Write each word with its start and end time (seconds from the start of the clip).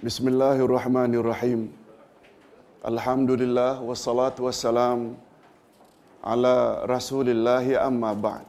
Bismillahirrahmanirrahim. 0.00 1.68
Alhamdulillah 2.80 3.84
wassalatu 3.84 4.48
wassalam 4.48 5.12
ala 6.24 6.88
Rasulillah 6.88 7.60
amma 7.76 8.16
ba'd. 8.16 8.48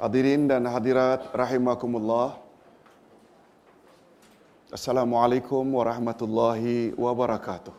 Hadirin 0.00 0.48
dan 0.48 0.64
hadirat 0.64 1.28
rahimakumullah. 1.36 2.40
Assalamualaikum 4.72 5.68
warahmatullahi 5.68 6.96
wabarakatuh. 6.96 7.76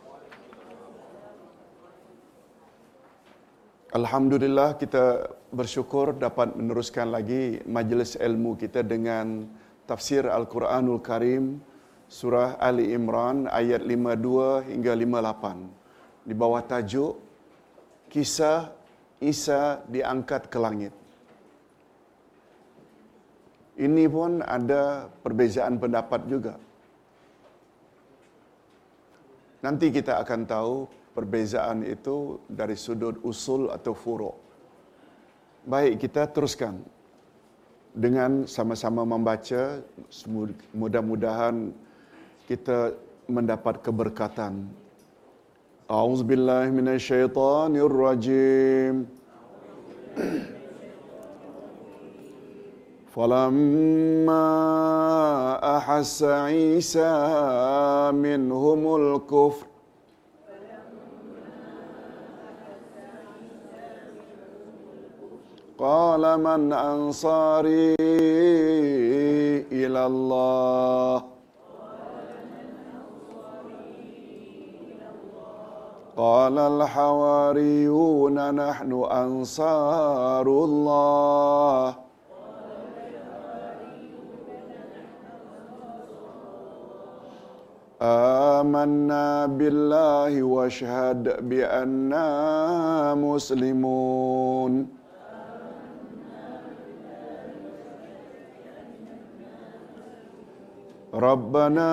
Alhamdulillah 3.90 4.78
kita 4.78 5.34
bersyukur 5.50 6.14
dapat 6.14 6.54
meneruskan 6.54 7.10
lagi 7.10 7.58
majlis 7.66 8.14
ilmu 8.14 8.54
kita 8.54 8.86
dengan 8.86 9.50
tafsir 9.90 10.30
Al-Quranul 10.30 11.02
Karim 11.02 11.58
surah 12.08 12.56
Ali 12.56 12.96
Imran 12.96 13.44
ayat 13.52 13.84
52 13.84 14.72
hingga 14.72 14.92
58 14.96 16.24
di 16.28 16.34
bawah 16.34 16.64
tajuk 16.64 17.20
kisah 18.08 18.72
Isa 19.18 19.82
diangkat 19.90 20.46
ke 20.48 20.58
langit. 20.62 20.94
Ini 23.78 24.04
pun 24.10 24.42
ada 24.42 25.06
perbezaan 25.22 25.78
pendapat 25.78 26.22
juga. 26.30 26.54
Nanti 29.58 29.90
kita 29.90 30.22
akan 30.22 30.40
tahu 30.46 30.74
perbezaan 31.18 31.82
itu 31.82 32.38
dari 32.46 32.78
sudut 32.78 33.18
usul 33.26 33.74
atau 33.74 33.90
furuk. 33.90 34.38
Baik, 35.66 36.06
kita 36.06 36.30
teruskan 36.30 36.78
dengan 37.90 38.46
sama-sama 38.46 39.02
membaca. 39.02 39.82
Mudah-mudahan 40.78 41.74
kita 42.47 42.91
mendapat 43.27 43.77
keberkatan. 43.79 44.67
A'udzubillahi 45.87 46.71
minasyaitonirrajim. 46.71 49.07
فلما 53.13 54.49
أحس 55.77 56.23
عيسى 56.23 57.13
منهم 58.25 58.81
الكفر 58.95 59.65
قال 65.77 66.23
من 66.39 66.73
أنصاري 66.73 67.95
إلى 69.69 70.05
الله 70.05 70.46
قال 76.48 76.58
الحواريون 76.58 78.36
نحن 78.54 78.92
أنصار 79.04 80.46
الله. 80.48 81.94
آمنا 88.00 89.46
بالله 89.60 90.42
واشهد 90.42 91.48
بأننا 91.48 92.26
مسلمون. 93.14 94.72
ربنا 101.17 101.91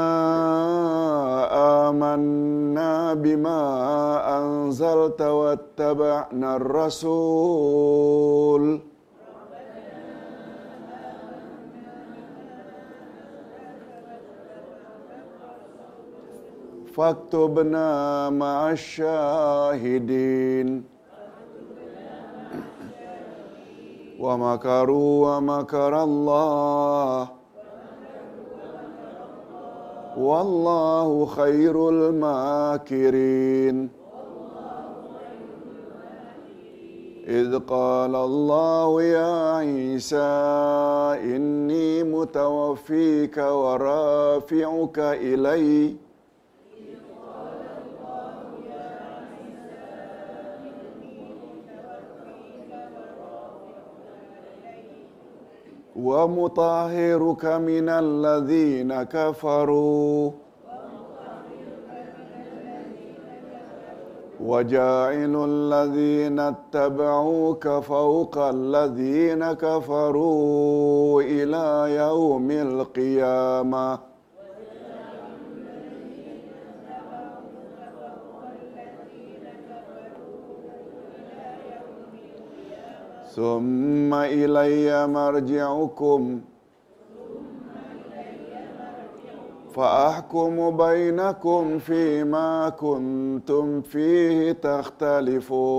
آمنا 1.89 3.15
بما 3.15 3.61
أنزلت 4.39 5.21
واتبعنا 5.23 6.57
الرسول 6.57 8.01
فاكتبنا 16.95 18.31
مع 18.31 18.71
الشاهدين 18.71 20.69
ومكروا 24.21 25.37
ومكر 25.37 26.03
الله 26.03 27.34
والله 30.18 31.26
خير 31.26 31.90
الماكرين. 31.90 33.90
إذ 37.28 37.60
قال 37.60 38.16
الله 38.16 39.02
يا 39.02 39.56
عيسى 39.56 40.34
إني 41.36 42.04
متوفيك 42.04 43.38
ورافعك 43.38 45.00
إلي. 45.00 45.96
ومطهرك 55.96 57.46
من 57.46 57.90
الذين 57.90 59.04
كفروا. 59.04 60.32
وجاعل 64.40 65.36
الذين 65.50 66.40
اتبعوك 66.40 67.68
فوق 67.68 68.38
الذين 68.38 69.54
كفروا 69.54 71.22
إلى 71.22 71.96
يوم 71.96 72.52
القيامة. 72.52 74.15
ثم 83.36 84.14
إلي 84.14 85.08
مرجعكم. 85.08 86.42
فأحكم 89.76 90.78
بينكم 90.78 91.80
فيما 91.80 92.70
كنتم 92.70 93.82
فيه 93.82 94.52
تختلفون. 94.52 95.76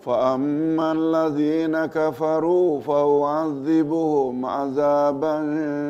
فأما 0.00 0.92
الذين 0.92 1.86
كفروا 1.86 2.80
فأعذبهم 2.80 4.46
عذابا 4.46 5.36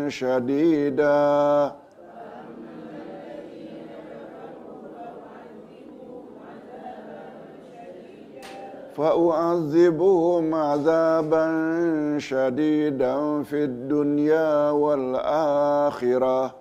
شديدا. 0.09 1.82
فأعذبهم 8.97 10.55
عذابا 10.55 11.47
شديدا 12.19 13.43
في 13.43 13.65
الدنيا 13.65 14.71
والآخرة. 14.71 16.55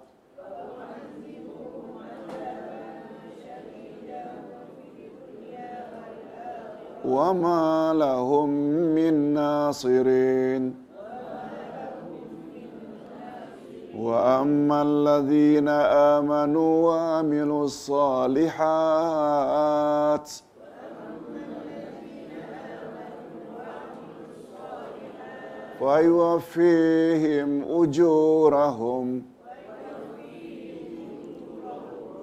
وما 7.06 7.94
لهم 7.94 8.50
من 8.96 9.34
ناصرين. 9.34 10.76
وأما 13.98 14.82
الذين 14.82 15.68
آمنوا 16.18 16.88
وعملوا 16.88 17.64
الصالحات 17.64 18.52
ويوفيهم 25.82 27.50
أجورهم. 27.82 29.08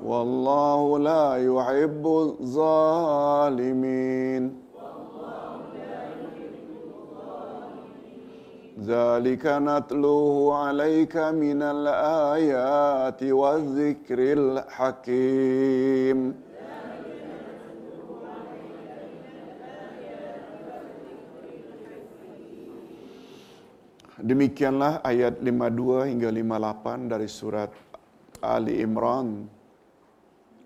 والله 0.04 0.98
لا 0.98 1.36
يحب 1.36 2.06
الظالمين. 2.06 3.62
ذلك 8.86 9.44
نتلوه 9.46 10.56
عليك 10.56 11.16
من 11.16 11.62
الآيات 11.62 13.22
والذكر 13.22 14.18
الحكيم. 14.38 16.18
Demikianlah 24.18 24.98
ayat 25.06 25.38
52 25.38 26.10
hingga 26.10 26.30
58 26.34 27.06
dari 27.06 27.28
surat 27.30 27.70
Ali 28.42 28.82
Imran. 28.82 29.46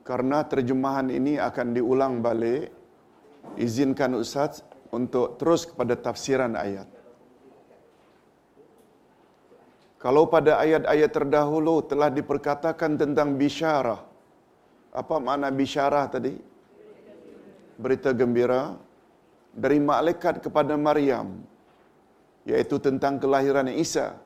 Karena 0.08 0.40
terjemahan 0.48 1.12
ini 1.12 1.36
akan 1.36 1.76
diulang 1.76 2.24
balik, 2.24 2.72
izinkan 3.60 4.16
Ustaz 4.16 4.64
untuk 4.88 5.36
terus 5.36 5.68
kepada 5.68 6.00
tafsiran 6.00 6.56
ayat. 6.56 6.88
Kalau 10.00 10.26
pada 10.32 10.58
ayat-ayat 10.58 11.10
terdahulu 11.12 11.84
telah 11.84 12.08
diperkatakan 12.08 12.96
tentang 12.96 13.36
bisyarah. 13.36 14.00
Apa 14.96 15.20
makna 15.20 15.52
bisyarah 15.52 16.08
tadi? 16.08 16.34
Berita 17.76 18.16
gembira 18.16 18.74
dari 19.52 19.78
malaikat 19.78 20.40
kepada 20.40 20.74
Maryam 20.74 21.51
yaitu 22.42 22.76
tentang 22.82 23.22
kelahiran 23.22 23.70
Isa 23.70 24.18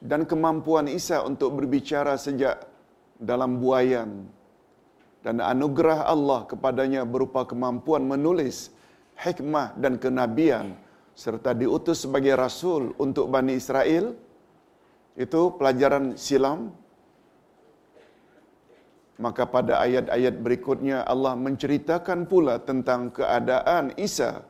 dan 0.00 0.24
kemampuan 0.24 0.88
Isa 0.88 1.20
untuk 1.24 1.60
berbicara 1.60 2.16
sejak 2.16 2.64
dalam 3.20 3.60
buayan. 3.60 4.24
Dan 5.20 5.44
anugerah 5.44 6.08
Allah 6.08 6.48
kepadanya 6.48 7.04
berupa 7.04 7.44
kemampuan 7.44 8.08
menulis 8.08 8.72
hikmah 9.20 9.76
dan 9.76 10.00
kenabian 10.00 10.72
serta 11.12 11.52
diutus 11.52 12.08
sebagai 12.08 12.32
rasul 12.32 12.96
untuk 12.96 13.28
Bani 13.28 13.52
Israel. 13.52 14.16
Itu 15.12 15.52
pelajaran 15.60 16.16
silam. 16.16 16.72
Maka 19.20 19.44
pada 19.44 19.84
ayat-ayat 19.84 20.40
berikutnya 20.40 21.04
Allah 21.04 21.36
menceritakan 21.36 22.24
pula 22.24 22.56
tentang 22.56 23.12
keadaan 23.12 23.92
Isa 24.00 24.48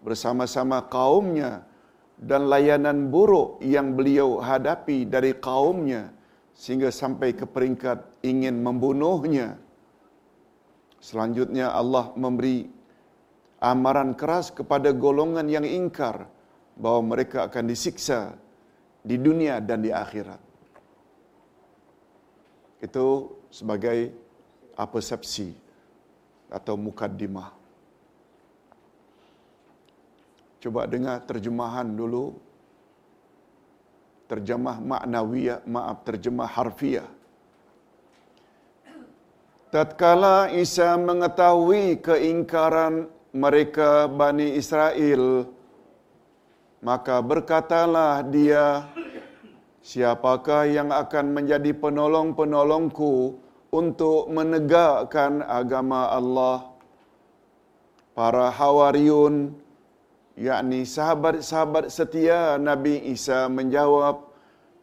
bersama-sama 0.00 0.80
kaumnya 0.88 1.68
dan 2.18 2.50
layanan 2.50 3.14
buruk 3.14 3.62
yang 3.62 3.94
beliau 3.94 4.42
hadapi 4.42 5.06
dari 5.06 5.38
kaumnya 5.38 6.10
sehingga 6.58 6.90
sampai 6.90 7.38
ke 7.38 7.46
peringkat 7.46 8.02
ingin 8.26 8.58
membunuhnya. 8.58 9.54
Selanjutnya 10.98 11.70
Allah 11.70 12.10
memberi 12.18 12.66
amaran 13.62 14.18
keras 14.18 14.50
kepada 14.50 14.90
golongan 14.90 15.46
yang 15.46 15.62
ingkar 15.62 16.26
bahawa 16.74 17.14
mereka 17.14 17.46
akan 17.46 17.70
disiksa 17.70 18.34
di 19.02 19.14
dunia 19.14 19.62
dan 19.62 19.82
di 19.82 19.94
akhirat. 19.94 20.42
Itu 22.82 23.38
sebagai 23.50 24.14
persepsi 24.74 25.50
atau 26.50 26.78
mukaddimah. 26.78 27.57
Coba 30.58 30.90
dengar 30.90 31.22
terjemahan 31.22 31.86
dulu. 31.94 32.34
Terjemah 34.28 34.76
maknawiyah, 34.82 35.64
maaf, 35.64 36.04
terjemah 36.04 36.50
harfiah. 36.50 37.08
Tatkala 39.68 40.48
Isa 40.52 40.96
mengetahui 40.96 42.00
keingkaran 42.00 43.08
mereka 43.36 44.08
Bani 44.08 44.56
Israel, 44.56 45.44
maka 46.80 47.20
berkatalah 47.20 48.24
dia, 48.24 48.88
siapakah 49.84 50.64
yang 50.64 50.88
akan 50.88 51.36
menjadi 51.36 51.76
penolong-penolongku 51.76 53.36
untuk 53.68 54.32
menegakkan 54.32 55.44
agama 55.44 56.08
Allah? 56.16 56.72
Para 58.16 58.48
Hawariun, 58.48 59.52
yakni 60.38 60.86
sahabat-sahabat 60.86 61.90
setia 61.90 62.54
Nabi 62.62 63.10
Isa 63.10 63.50
menjawab, 63.50 64.30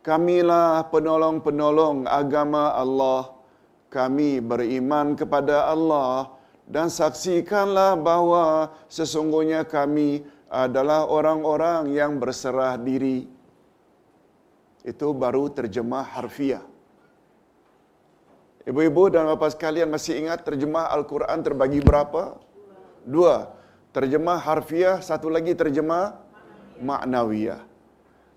Kamilah 0.06 0.86
penolong-penolong 0.94 2.06
agama 2.06 2.78
Allah. 2.78 3.34
Kami 3.90 4.38
beriman 4.38 5.18
kepada 5.18 5.66
Allah 5.66 6.30
dan 6.70 6.94
saksikanlah 6.94 7.98
bahawa 7.98 8.70
sesungguhnya 8.86 9.66
kami 9.66 10.22
adalah 10.46 11.10
orang-orang 11.10 11.90
yang 11.96 12.22
berserah 12.22 12.78
diri. 12.78 13.26
Itu 14.86 15.18
baru 15.18 15.50
terjemah 15.50 16.06
harfiah. 16.06 16.62
Ibu-ibu 18.70 19.10
dan 19.10 19.26
bapa 19.26 19.50
sekalian 19.50 19.90
masih 19.90 20.22
ingat 20.22 20.46
terjemah 20.46 20.94
Al-Quran 20.94 21.42
terbagi 21.42 21.82
berapa? 21.82 22.38
Dua 23.06 23.56
terjemah 23.96 24.44
harfiah, 24.44 25.00
satu 25.00 25.32
lagi 25.32 25.56
terjemah 25.56 26.20
maknawiyah. 26.84 27.64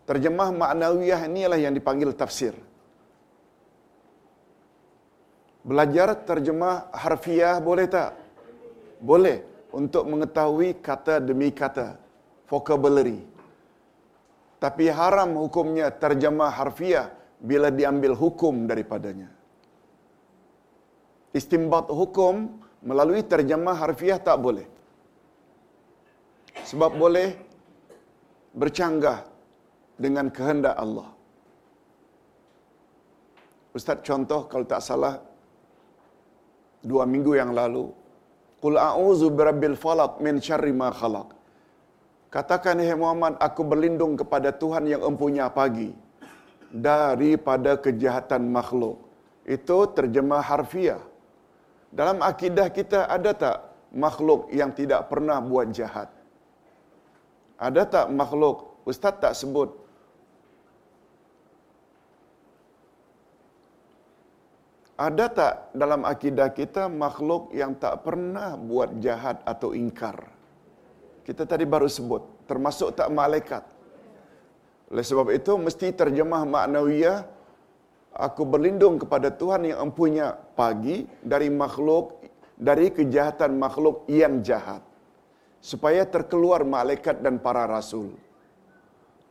Terjemah 0.07 0.55
maknawiyah 0.55 1.27
inilah 1.27 1.59
yang 1.59 1.75
dipanggil 1.75 2.15
tafsir. 2.15 2.55
Belajar 5.67 6.15
terjemah 6.23 6.95
harfiah 6.95 7.59
boleh 7.59 7.91
tak? 7.91 8.15
Boleh 9.03 9.43
untuk 9.75 10.07
mengetahui 10.07 10.79
kata 10.79 11.19
demi 11.19 11.51
kata, 11.51 11.99
vocabulary. 12.47 13.27
Tapi 14.63 14.87
haram 14.95 15.35
hukumnya 15.43 15.91
terjemah 15.91 16.55
harfiah 16.55 17.11
bila 17.43 17.75
diambil 17.75 18.15
hukum 18.15 18.71
daripadanya. 18.71 19.29
Istimbat 21.35 21.91
hukum 21.91 22.63
melalui 22.81 23.27
terjemah 23.27 23.75
harfiah 23.75 24.23
tak 24.23 24.39
boleh 24.39 24.78
sebab 26.65 26.91
boleh 26.97 27.37
bercanggah 28.57 29.23
dengan 29.99 30.31
kehendak 30.31 30.75
Allah. 30.75 31.09
Ustaz 33.77 34.01
contoh 34.03 34.51
kalau 34.51 34.65
tak 34.65 34.83
salah 34.83 35.15
dua 36.83 37.05
minggu 37.05 37.37
yang 37.39 37.53
lalu, 37.53 37.93
Qul 38.59 38.75
a'udzu 38.75 39.31
birabbil 39.31 39.79
falaq 39.79 40.19
min 40.19 40.43
syarri 40.43 40.75
ma 40.75 40.91
khalaq. 40.91 41.31
Katakan 42.35 42.83
hai 42.83 42.97
Muhammad, 42.99 43.39
aku 43.39 43.63
berlindung 43.63 44.19
kepada 44.19 44.51
Tuhan 44.51 44.85
yang 44.91 45.03
empunya 45.07 45.47
pagi 45.49 45.95
daripada 46.69 47.79
kejahatan 47.79 48.51
makhluk. 48.51 49.01
Itu 49.47 49.89
terjemah 49.97 50.43
harfiah. 50.45 51.01
Dalam 51.89 52.21
akidah 52.21 52.69
kita 52.69 53.09
ada 53.09 53.33
tak 53.33 53.57
makhluk 53.95 54.53
yang 54.53 54.75
tidak 54.77 55.09
pernah 55.09 55.41
buat 55.41 55.73
jahat? 55.73 56.18
Ada 57.59 57.83
tak 57.91 58.07
makhluk? 58.15 58.87
Ustaz 58.87 59.19
tak 59.19 59.35
sebut. 59.35 59.75
Ada 64.99 65.27
tak 65.31 65.55
dalam 65.75 66.03
akidah 66.03 66.51
kita 66.55 66.91
makhluk 66.91 67.55
yang 67.55 67.75
tak 67.79 68.03
pernah 68.03 68.55
buat 68.59 68.99
jahat 69.03 69.43
atau 69.47 69.75
ingkar? 69.75 70.27
Kita 71.23 71.47
tadi 71.47 71.67
baru 71.67 71.87
sebut, 71.87 72.47
termasuk 72.51 72.99
tak 72.99 73.07
malaikat. 73.15 73.63
Oleh 74.91 75.05
sebab 75.07 75.31
itu, 75.31 75.55
mesti 75.55 75.95
terjemah 75.95 76.43
maknawiyah, 76.43 77.23
aku 78.11 78.43
berlindung 78.43 78.99
kepada 78.99 79.31
Tuhan 79.31 79.71
yang 79.71 79.93
empunya 79.93 80.35
pagi 80.59 81.07
dari 81.23 81.47
makhluk, 81.47 82.19
dari 82.59 82.91
kejahatan 82.91 83.55
makhluk 83.55 84.03
yang 84.11 84.43
jahat 84.43 84.88
supaya 85.59 86.07
terkeluar 86.07 86.63
malaikat 86.63 87.19
dan 87.21 87.43
para 87.43 87.67
rasul. 87.67 88.15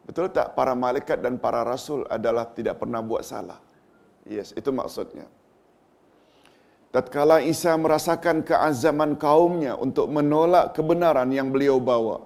Betul 0.08 0.32
tak 0.32 0.56
para 0.56 0.72
malaikat 0.72 1.20
dan 1.20 1.36
para 1.36 1.68
rasul 1.68 2.08
adalah 2.08 2.48
tidak 2.56 2.80
pernah 2.80 3.04
buat 3.04 3.28
salah? 3.28 3.60
Yes, 4.24 4.56
itu 4.56 4.72
maksudnya. 4.72 5.28
Tatkala 6.96 7.44
Isa 7.44 7.76
merasakan 7.76 8.48
keazaman 8.48 9.20
kaumnya 9.20 9.76
untuk 9.76 10.08
menolak 10.08 10.72
kebenaran 10.72 11.28
yang 11.36 11.52
beliau 11.52 11.78
bawa. 11.84 12.24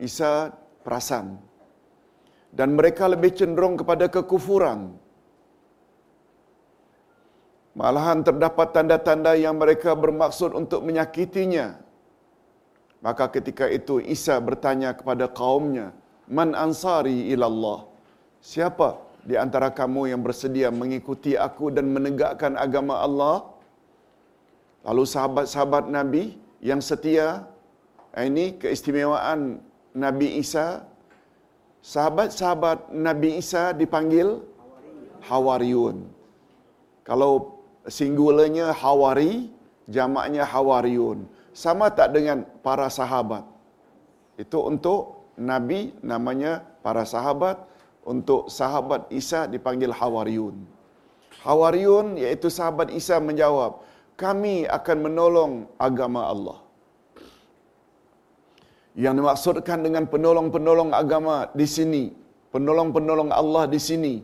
Isa 0.00 0.52
perasan. 0.80 1.36
Dan 2.48 2.72
mereka 2.72 3.04
lebih 3.04 3.36
cenderung 3.36 3.76
kepada 3.76 4.08
kekufuran. 4.08 4.96
Malahan 7.76 8.24
terdapat 8.24 8.72
tanda-tanda 8.72 9.36
yang 9.36 9.60
mereka 9.60 9.92
bermaksud 9.92 10.56
untuk 10.56 10.80
menyakitinya 10.88 11.87
Maka 12.98 13.30
ketika 13.30 13.70
itu 13.70 14.02
Isa 14.02 14.34
bertanya 14.42 14.90
kepada 14.90 15.30
kaumnya, 15.30 15.94
Man 16.28 16.52
ansari 16.52 17.30
ilallah? 17.32 17.86
Siapa 18.42 19.00
di 19.24 19.38
antara 19.38 19.70
kamu 19.72 20.12
yang 20.12 20.20
bersedia 20.20 20.68
mengikuti 20.68 21.38
aku 21.38 21.70
dan 21.70 21.88
menegakkan 21.94 22.58
agama 22.58 23.00
Allah? 23.06 23.36
Lalu 24.82 25.04
sahabat-sahabat 25.14 25.88
Nabi 25.88 26.36
yang 26.58 26.82
setia, 26.82 27.46
ini 28.18 28.58
keistimewaan 28.60 29.62
Nabi 29.94 30.42
Isa. 30.42 30.82
Sahabat-sahabat 31.80 32.90
Nabi 32.90 33.38
Isa 33.38 33.70
dipanggil 33.72 34.42
Hawariyun. 35.22 36.02
Kalau 37.06 37.62
singularnya 37.88 38.74
Hawari, 38.74 39.48
jamaknya 39.88 40.44
Hawariyun 40.44 41.37
sama 41.58 41.90
tak 41.90 42.14
dengan 42.14 42.46
para 42.62 42.86
sahabat? 42.86 43.42
Itu 44.38 44.62
untuk 44.62 45.26
nabi 45.34 45.90
namanya 46.06 46.62
para 46.86 47.02
sahabat 47.02 47.58
untuk 48.06 48.46
sahabat 48.46 49.10
Isa 49.10 49.50
dipanggil 49.50 49.90
Hawariyun. 49.90 50.54
Hawariyun 51.42 52.14
iaitu 52.22 52.46
sahabat 52.46 52.94
Isa 52.94 53.18
menjawab, 53.18 53.82
kami 54.14 54.70
akan 54.70 54.96
menolong 55.02 55.52
agama 55.76 56.30
Allah. 56.30 56.58
Yang 58.98 59.14
dimaksudkan 59.22 59.78
dengan 59.82 60.06
penolong-penolong 60.10 60.90
agama 60.90 61.50
di 61.54 61.66
sini, 61.66 62.10
penolong-penolong 62.54 63.30
Allah 63.30 63.70
di 63.70 63.78
sini, 63.78 64.14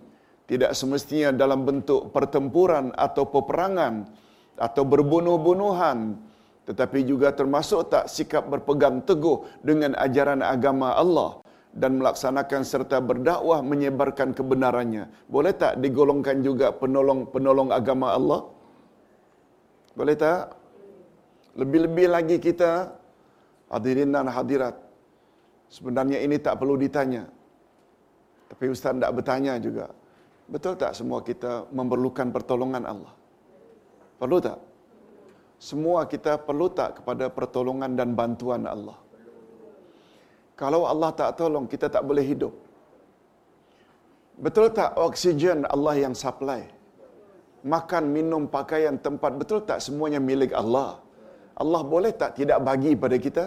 tidak 0.50 0.74
semestinya 0.74 1.30
dalam 1.30 1.62
bentuk 1.62 2.10
pertempuran 2.10 2.90
atau 2.94 3.26
peperangan 3.26 4.06
atau 4.58 4.82
berbunuh-bunuhan, 4.82 6.18
tetapi 6.64 7.04
juga 7.04 7.28
termasuk 7.28 7.92
tak 7.92 8.04
sikap 8.08 8.48
berpegang 8.48 9.04
teguh 9.04 9.44
dengan 9.60 9.92
ajaran 10.00 10.40
agama 10.40 10.96
Allah 10.96 11.44
dan 11.74 12.00
melaksanakan 12.00 12.62
serta 12.62 13.02
berdakwah 13.02 13.60
menyebarkan 13.60 14.32
kebenarannya. 14.32 15.10
Boleh 15.28 15.52
tak 15.52 15.82
digolongkan 15.82 16.40
juga 16.40 16.72
penolong-penolong 16.72 17.68
agama 17.74 18.14
Allah? 18.16 18.40
Boleh 19.98 20.16
tak? 20.16 20.54
Lebih-lebih 21.58 22.06
lagi 22.10 22.36
kita 22.38 22.94
hadirin 23.70 24.14
dan 24.14 24.30
hadirat. 24.30 24.74
Sebenarnya 25.68 26.22
ini 26.22 26.38
tak 26.38 26.62
perlu 26.62 26.78
ditanya. 26.78 27.26
Tapi 28.48 28.64
ustaz 28.70 28.94
tak 28.94 29.12
bertanya 29.12 29.58
juga. 29.58 29.90
Betul 30.46 30.78
tak 30.78 30.94
semua 30.94 31.20
kita 31.20 31.66
memerlukan 31.74 32.30
pertolongan 32.30 32.84
Allah? 32.86 33.12
Perlu 34.16 34.38
tak? 34.38 34.58
Semua 35.58 36.04
kita 36.04 36.36
perlu 36.36 36.68
tak 36.68 37.00
kepada 37.00 37.30
pertolongan 37.30 37.94
dan 37.98 38.12
bantuan 38.18 38.64
Allah? 38.66 38.98
Kalau 40.54 40.86
Allah 40.86 41.10
tak 41.10 41.34
tolong, 41.38 41.66
kita 41.66 41.90
tak 41.90 42.06
boleh 42.06 42.22
hidup. 42.22 42.54
Betul 44.38 44.70
tak 44.74 44.98
oksigen 44.98 45.66
Allah 45.66 45.94
yang 45.98 46.14
supply? 46.14 46.62
Makan, 47.64 48.04
minum, 48.12 48.44
pakaian, 48.50 48.94
tempat, 48.98 49.34
betul 49.40 49.62
tak 49.62 49.78
semuanya 49.82 50.20
milik 50.20 50.52
Allah? 50.52 51.00
Allah 51.54 51.82
boleh 51.86 52.10
tak 52.10 52.38
tidak 52.38 52.58
bagi 52.66 52.92
pada 52.98 53.16
kita? 53.16 53.44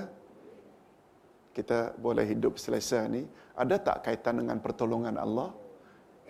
Kita 1.51 1.91
boleh 1.99 2.23
hidup 2.23 2.55
selesa 2.55 3.03
ni. 3.11 3.27
Ada 3.57 3.75
tak 3.87 3.97
kaitan 4.07 4.41
dengan 4.41 4.57
pertolongan 4.63 5.15
Allah? 5.19 5.49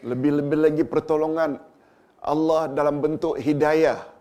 Lebih-lebih 0.09 0.59
lagi 0.65 0.83
pertolongan 0.87 1.57
Allah 2.21 2.61
dalam 2.69 2.97
bentuk 3.03 3.37
hidayah. 3.37 4.16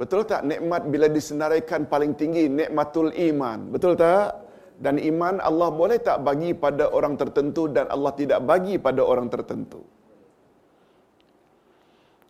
Betul 0.00 0.24
tak 0.24 0.48
nikmat 0.48 0.88
bila 0.88 1.12
disenaraikan 1.12 1.84
paling 1.84 2.16
tinggi 2.16 2.48
nikmatul 2.48 3.12
iman? 3.12 3.68
Betul 3.68 4.00
tak? 4.00 4.32
Dan 4.80 4.96
iman 4.96 5.44
Allah 5.44 5.68
boleh 5.68 6.00
tak 6.00 6.24
bagi 6.24 6.56
pada 6.56 6.88
orang 6.88 7.20
tertentu 7.20 7.68
dan 7.68 7.84
Allah 7.92 8.16
tidak 8.16 8.40
bagi 8.48 8.80
pada 8.80 9.04
orang 9.04 9.28
tertentu. 9.28 9.84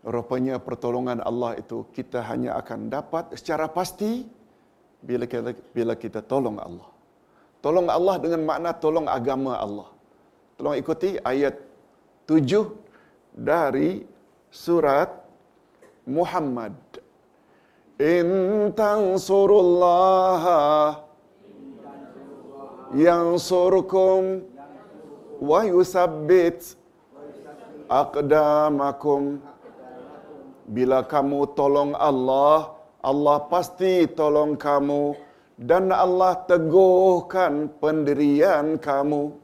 Rupanya 0.02 0.58
pertolongan 0.58 1.22
Allah 1.22 1.62
itu 1.62 1.86
kita 1.94 2.26
hanya 2.26 2.58
akan 2.58 2.90
dapat 2.90 3.38
secara 3.38 3.70
pasti 3.70 4.26
bila 4.98 5.30
kita, 5.30 5.54
bila 5.70 5.94
kita 5.94 6.26
tolong 6.26 6.58
Allah. 6.58 6.90
Tolong 7.62 7.86
Allah 7.86 8.16
dengan 8.18 8.50
makna 8.50 8.74
tolong 8.74 9.06
agama 9.06 9.54
Allah. 9.54 9.88
Tolong 10.58 10.74
ikuti 10.74 11.20
ayat 11.22 11.54
7 12.26 12.66
dari 13.30 14.02
surat 14.50 15.12
Muhammad. 16.08 16.74
In 18.00 18.72
tansurullaha 18.72 20.56
yansurkum 22.96 24.40
wa 25.36 25.60
yusabbit 25.68 26.80
aqdamakum 27.92 29.44
bila 30.64 31.04
kamu 31.04 31.44
tolong 31.52 31.92
Allah 31.92 32.80
Allah 33.00 33.48
pasti 33.48 34.04
tolong 34.08 34.56
kamu. 34.56 35.16
Dan 35.60 35.92
Allah 35.92 36.40
teguhkan 36.48 37.68
pendirian 37.80 38.80
kamu. 38.80 39.36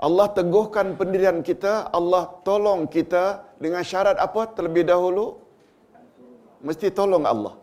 Allah 0.00 0.32
teguhkan 0.32 0.96
pendirian 0.96 1.44
kita 1.44 1.92
Allah 1.92 2.32
tolong 2.40 2.88
kita 2.88 3.44
dengan 3.60 3.84
syarat 3.84 4.16
apa 4.16 4.48
terlebih 4.56 4.88
dahulu 4.88 5.36
mesti 6.64 6.88
tolong 6.92 7.24
Allah. 7.24 7.56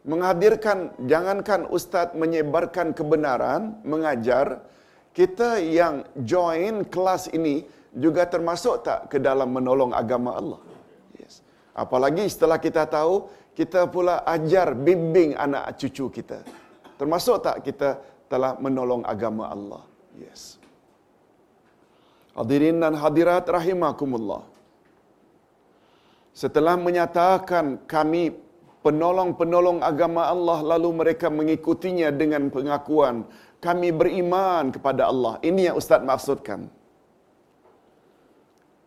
Menghadirkan 0.00 0.96
jangankan 1.04 1.68
ustaz 1.68 2.16
menyebarkan 2.16 2.96
kebenaran 2.96 3.76
mengajar 3.84 4.64
kita 5.12 5.60
yang 5.60 6.08
join 6.16 6.88
kelas 6.88 7.28
ini 7.36 7.68
juga 7.92 8.24
termasuk 8.24 8.86
tak 8.86 9.12
ke 9.12 9.20
dalam 9.20 9.52
menolong 9.52 9.92
agama 9.92 10.40
Allah? 10.40 10.60
Yes. 11.20 11.44
Apalagi 11.76 12.24
setelah 12.32 12.56
kita 12.56 12.88
tahu 12.88 13.28
kita 13.52 13.90
pula 13.92 14.24
ajar 14.24 14.72
bimbing 14.72 15.36
anak 15.36 15.76
cucu 15.76 16.08
kita. 16.08 16.40
Termasuk 16.96 17.36
tak 17.44 17.56
kita 17.60 18.00
telah 18.32 18.56
menolong 18.56 19.04
agama 19.04 19.52
Allah? 19.52 19.84
Yes. 20.16 20.56
Hadirin 22.32 22.80
dan 22.80 22.96
hadirat 22.96 23.44
rahimakumullah 23.44 24.59
setelah 26.40 26.74
menyatakan 26.86 27.84
kami 27.84 28.22
penolong-penolong 28.84 29.78
agama 29.90 30.22
Allah 30.34 30.58
lalu 30.72 30.88
mereka 31.00 31.28
mengikutinya 31.28 32.08
dengan 32.20 32.48
pengakuan 32.54 33.28
kami 33.60 33.88
beriman 34.00 34.72
kepada 34.72 35.12
Allah. 35.12 35.36
Ini 35.44 35.68
yang 35.68 35.76
ustaz 35.76 36.00
maksudkan. 36.00 36.60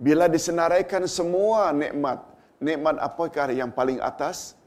Bila 0.01 0.25
disenaraikan 0.36 1.05
semua 1.05 1.69
nikmat, 1.69 2.25
nikmat 2.57 2.98
apakah 2.98 3.53
yang 3.53 3.69
paling 3.69 4.01
atas? 4.01 4.57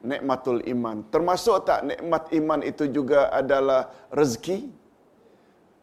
Nikmatul 0.00 0.64
iman. 0.72 1.04
Termasuk 1.12 1.68
tak 1.68 1.84
nikmat 1.84 2.32
iman 2.40 2.60
itu 2.64 2.88
juga 2.88 3.28
adalah 3.28 3.92
rezeki? 4.08 4.58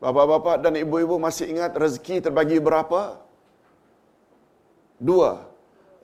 Bapak-bapak 0.02 0.58
dan 0.66 0.74
ibu-ibu 0.74 1.22
masih 1.22 1.54
ingat 1.54 1.78
rezeki 1.78 2.26
terbagi 2.26 2.58
berapa? 2.58 3.22
Dua 4.98 5.53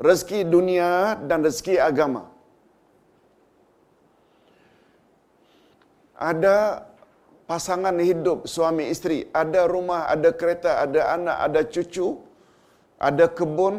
rezeki 0.08 0.39
dunia 0.53 1.20
dan 1.29 1.44
rezeki 1.48 1.75
agama. 1.89 2.24
Ada 6.29 6.58
pasangan 7.50 7.96
hidup 8.10 8.48
suami 8.53 8.91
isteri, 8.94 9.20
ada 9.41 9.62
rumah, 9.74 10.01
ada 10.13 10.29
kereta, 10.39 10.72
ada 10.84 11.01
anak, 11.15 11.38
ada 11.46 11.62
cucu, 11.74 12.08
ada 13.08 13.25
kebun, 13.38 13.75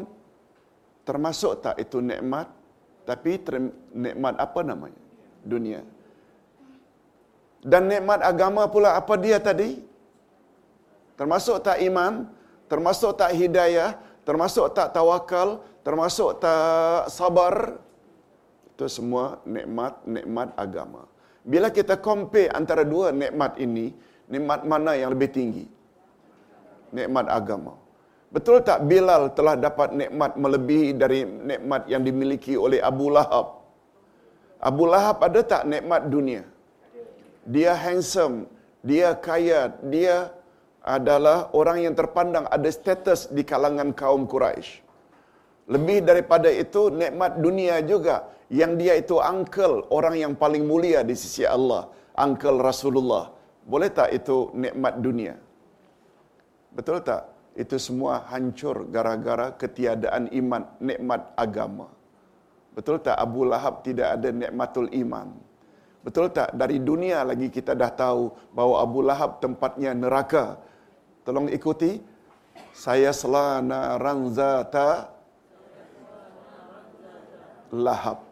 termasuk 1.09 1.53
tak 1.65 1.77
itu 1.85 2.01
nikmat? 2.11 2.49
Tapi 3.09 3.33
nikmat 4.05 4.35
apa 4.45 4.61
namanya? 4.71 5.01
Dunia. 5.53 5.81
Dan 7.61 7.93
nikmat 7.93 8.21
agama 8.25 8.65
pula 8.75 8.97
apa 9.01 9.15
dia 9.25 9.37
tadi? 9.49 9.71
Termasuk 11.21 11.61
tak 11.67 11.79
iman? 11.89 12.25
Termasuk 12.73 13.13
tak 13.21 13.37
hidayah? 13.37 13.91
Termasuk 14.31 14.71
tak 14.79 14.95
tawakal? 14.95 15.59
termasuk 15.87 16.31
tak 16.43 17.09
sabar 17.09 17.81
itu 18.71 18.87
semua 18.89 19.41
nikmat-nikmat 19.45 20.49
agama. 20.57 21.03
Bila 21.45 21.69
kita 21.73 21.97
compare 22.01 22.53
antara 22.53 22.83
dua 22.85 23.13
nikmat 23.23 23.57
ini, 23.57 23.87
nikmat 24.33 24.61
mana 24.73 24.93
yang 25.01 25.11
lebih 25.15 25.31
tinggi? 25.37 25.65
Nikmat 26.97 27.27
agama. 27.39 27.75
Betul 28.31 28.63
tak 28.63 28.87
Bilal 28.87 29.35
telah 29.35 29.55
dapat 29.59 29.91
nikmat 30.01 30.33
melebihi 30.39 30.91
dari 30.95 31.21
nikmat 31.27 31.83
yang 31.93 32.03
dimiliki 32.07 32.55
oleh 32.55 32.79
Abu 32.91 33.11
Lahab? 33.11 33.47
Abu 34.61 34.85
Lahab 34.93 35.19
ada 35.27 35.41
tak 35.43 35.63
nikmat 35.73 36.07
dunia? 36.15 36.43
Dia 37.55 37.73
handsome, 37.75 38.47
dia 38.85 39.17
kaya, 39.17 39.75
dia 39.93 40.31
adalah 40.99 41.37
orang 41.61 41.79
yang 41.85 41.95
terpandang 42.01 42.47
ada 42.57 42.71
status 42.79 43.21
di 43.37 43.43
kalangan 43.51 43.91
kaum 44.01 44.25
Quraisy. 44.33 44.83
Lebih 45.71 45.99
daripada 46.03 46.51
itu, 46.51 46.91
nikmat 46.91 47.39
dunia 47.39 47.79
juga. 47.93 48.17
Yang 48.51 48.73
dia 48.81 48.95
itu 48.99 49.17
uncle, 49.23 49.87
orang 49.95 50.19
yang 50.19 50.33
paling 50.35 50.67
mulia 50.67 51.01
di 51.07 51.15
sisi 51.15 51.47
Allah. 51.47 51.87
Uncle 52.19 52.59
Rasulullah. 52.59 53.31
Boleh 53.63 53.91
tak 53.95 54.11
itu 54.11 54.51
nikmat 54.63 54.99
dunia? 54.99 55.35
Betul 56.75 56.99
tak? 57.07 57.23
Itu 57.55 57.77
semua 57.79 58.27
hancur 58.31 58.87
gara-gara 58.95 59.55
ketiadaan 59.55 60.31
iman, 60.41 60.63
nikmat 60.83 61.23
agama. 61.39 61.87
Betul 62.75 63.03
tak 63.03 63.19
Abu 63.19 63.43
Lahab 63.47 63.83
tidak 63.87 64.09
ada 64.19 64.29
nikmatul 64.31 64.87
iman? 65.03 65.29
Betul 66.01 66.33
tak 66.33 66.57
dari 66.57 66.81
dunia 66.81 67.21
lagi 67.27 67.53
kita 67.53 67.77
dah 67.77 67.93
tahu 67.93 68.33
bahawa 68.57 68.75
Abu 68.87 69.01
Lahab 69.05 69.43
tempatnya 69.45 69.93
neraka. 69.93 70.57
Tolong 71.31 71.47
ikuti. 71.47 71.95
Saya 72.75 73.15
selana 73.15 73.95
ranzata 74.03 75.15
Lahab. 77.71 78.27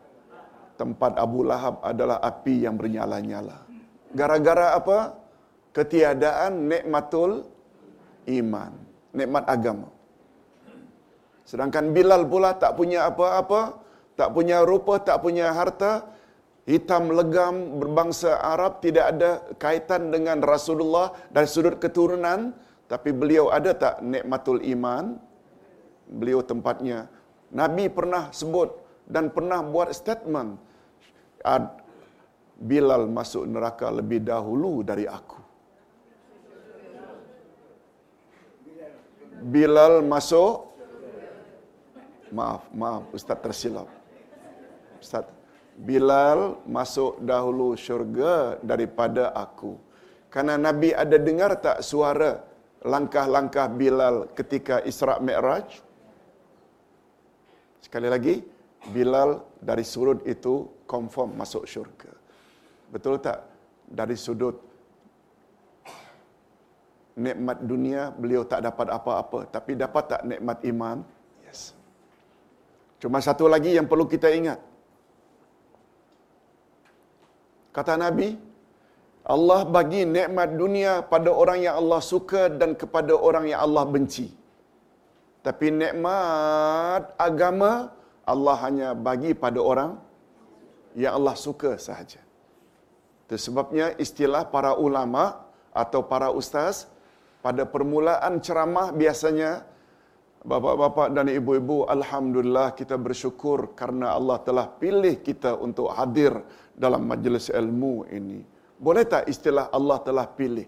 Tempat 0.75 1.15
Abu 1.15 1.47
Lahab 1.47 1.79
adalah 1.87 2.19
api 2.19 2.67
yang 2.67 2.75
bernyala-nyala. 2.75 3.63
Gara-gara 4.11 4.75
apa? 4.75 5.15
Ketiadaan 5.71 6.67
nikmatul 6.67 7.47
iman, 8.27 8.75
nikmat 9.15 9.47
agama. 9.47 9.95
Sedangkan 11.47 11.95
Bilal 11.95 12.27
pula 12.27 12.59
tak 12.59 12.75
punya 12.75 13.07
apa-apa, 13.07 13.79
tak 14.19 14.35
punya 14.35 14.67
rupa, 14.67 14.99
tak 14.99 15.23
punya 15.23 15.55
harta, 15.55 16.03
hitam 16.67 17.15
legam 17.15 17.79
berbangsa 17.79 18.43
Arab 18.43 18.83
tidak 18.83 19.07
ada 19.15 19.31
kaitan 19.55 20.11
dengan 20.11 20.43
Rasulullah 20.43 21.15
dari 21.31 21.47
sudut 21.47 21.79
keturunan, 21.79 22.67
tapi 22.89 23.11
beliau 23.13 23.53
ada 23.53 23.77
tak 23.77 23.95
nikmatul 24.01 24.65
iman? 24.65 25.21
Beliau 26.09 26.41
tempatnya. 26.41 27.13
Nabi 27.53 27.93
pernah 27.93 28.33
sebut 28.33 28.73
dan 29.05 29.29
pernah 29.29 29.61
buat 29.61 29.93
statement 29.93 30.57
Bilal 32.59 33.07
masuk 33.07 33.47
neraka 33.47 33.87
lebih 33.95 34.19
dahulu 34.27 34.83
dari 34.83 35.07
aku. 35.07 35.39
Bilal 39.39 40.03
masuk 40.03 40.67
Maaf, 42.29 42.69
maaf 42.77 43.09
Ustaz 43.17 43.41
tersilap. 43.41 43.89
Ustaz, 45.01 45.25
Bilal 45.81 46.61
masuk 46.69 47.17
dahulu 47.25 47.73
syurga 47.73 48.61
daripada 48.61 49.33
aku. 49.33 49.81
Karena 50.29 50.61
Nabi 50.61 50.93
ada 50.93 51.17
dengar 51.17 51.57
tak 51.57 51.81
suara 51.81 52.45
langkah-langkah 52.83 53.67
Bilal 53.75 54.31
ketika 54.39 54.83
Isra 54.87 55.19
Mi'raj? 55.19 55.67
Sekali 57.83 58.07
lagi, 58.11 58.45
Bilal 58.95 59.43
dari 59.59 59.83
sudut 59.83 60.23
itu 60.23 60.71
confirm 60.87 61.35
masuk 61.35 61.67
syurga. 61.67 62.13
Betul 62.89 63.19
tak? 63.19 63.43
Dari 63.89 64.15
sudut 64.15 64.57
nikmat 67.19 67.59
dunia, 67.67 68.15
beliau 68.15 68.47
tak 68.47 68.63
dapat 68.63 68.87
apa-apa. 68.95 69.51
Tapi 69.51 69.75
dapat 69.75 70.05
tak 70.07 70.23
nikmat 70.23 70.59
iman? 70.71 71.03
Yes. 71.43 71.75
Cuma 73.03 73.19
satu 73.19 73.51
lagi 73.51 73.75
yang 73.75 73.91
perlu 73.91 74.07
kita 74.07 74.31
ingat. 74.31 74.63
Kata 77.75 77.99
Nabi, 77.99 78.48
Allah 79.35 79.61
bagi 79.77 80.03
nikmat 80.17 80.57
dunia 80.61 80.93
pada 81.13 81.31
orang 81.43 81.59
yang 81.67 81.75
Allah 81.81 82.01
suka 82.13 82.43
dan 82.61 82.71
kepada 82.81 83.13
orang 83.29 83.45
yang 83.53 83.61
Allah 83.67 83.85
benci. 83.95 84.27
Tapi 85.47 85.67
nikmat 85.83 87.13
agama 87.29 87.73
Allah 88.33 88.57
hanya 88.65 88.89
bagi 89.09 89.33
pada 89.45 89.61
orang 89.61 89.91
yang 91.03 91.13
Allah 91.21 91.37
suka 91.47 91.77
sahaja. 91.87 92.21
Itu 93.29 93.37
sebabnya 93.47 93.93
istilah 94.05 94.43
para 94.55 94.73
ulama 94.87 95.25
atau 95.83 96.01
para 96.13 96.29
ustaz 96.41 96.89
pada 97.45 97.63
permulaan 97.75 98.41
ceramah 98.47 98.89
biasanya 99.03 99.51
Bapak-bapak 100.39 101.09
dan 101.17 101.27
ibu-ibu, 101.29 101.83
Alhamdulillah 101.91 102.71
kita 102.79 102.95
bersyukur 102.95 103.75
karena 103.75 104.15
Allah 104.15 104.39
telah 104.47 104.71
pilih 104.71 105.19
kita 105.19 105.59
untuk 105.59 105.91
hadir 105.91 106.31
dalam 106.79 107.11
majlis 107.11 107.51
ilmu 107.51 108.07
ini. 108.07 108.41
Boleh 108.79 109.05
tak 109.13 109.27
istilah 109.27 109.67
Allah 109.75 109.99
telah 110.07 110.27
pilih? 110.39 110.67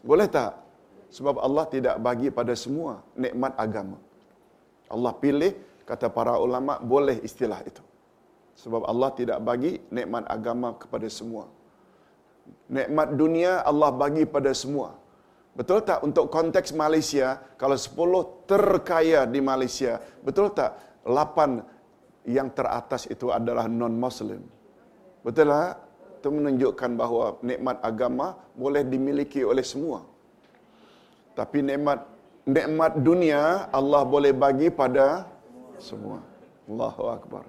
Boleh 0.00 0.28
tak? 0.28 0.56
Sebab 1.12 1.36
Allah 1.46 1.64
tidak 1.68 1.96
bagi 2.00 2.28
pada 2.32 2.54
semua 2.56 3.04
nikmat 3.18 3.52
agama. 3.60 3.98
Allah 4.88 5.12
pilih, 5.22 5.52
kata 5.84 6.08
para 6.08 6.34
ulama, 6.40 6.80
boleh 6.80 7.20
istilah 7.28 7.60
itu. 7.66 7.82
Sebab 8.56 8.82
Allah 8.88 9.10
tidak 9.14 9.38
bagi 9.44 9.78
nikmat 9.92 10.24
agama 10.26 10.74
kepada 10.80 11.06
semua. 11.12 11.44
Nikmat 12.66 13.14
dunia 13.20 13.62
Allah 13.70 13.90
bagi 13.94 14.24
pada 14.24 14.50
semua. 14.56 14.96
Betul 15.50 15.82
tak 15.82 16.00
untuk 16.06 16.30
konteks 16.30 16.70
Malaysia, 16.72 17.42
kalau 17.60 17.74
10 17.74 18.46
terkaya 18.46 19.26
di 19.26 19.42
Malaysia, 19.42 19.98
betul 20.22 20.54
tak 20.54 20.78
8 21.04 22.30
yang 22.30 22.48
teratas 22.54 23.10
itu 23.10 23.34
adalah 23.34 23.66
non-Muslim? 23.66 24.42
Betul 25.26 25.50
tak? 25.50 25.89
Itu 26.20 26.28
menunjukkan 26.28 26.90
bahawa 27.00 27.40
nikmat 27.40 27.80
agama 27.80 28.36
boleh 28.52 28.84
dimiliki 28.84 29.40
oleh 29.40 29.64
semua. 29.64 30.04
Tapi 31.32 31.64
nikmat 31.64 32.04
nikmat 32.44 32.92
dunia 33.00 33.72
Allah 33.72 34.02
boleh 34.04 34.32
bagi 34.36 34.68
pada 34.68 35.24
semua. 35.80 36.20
Allahu 36.68 37.04
Akbar. 37.16 37.44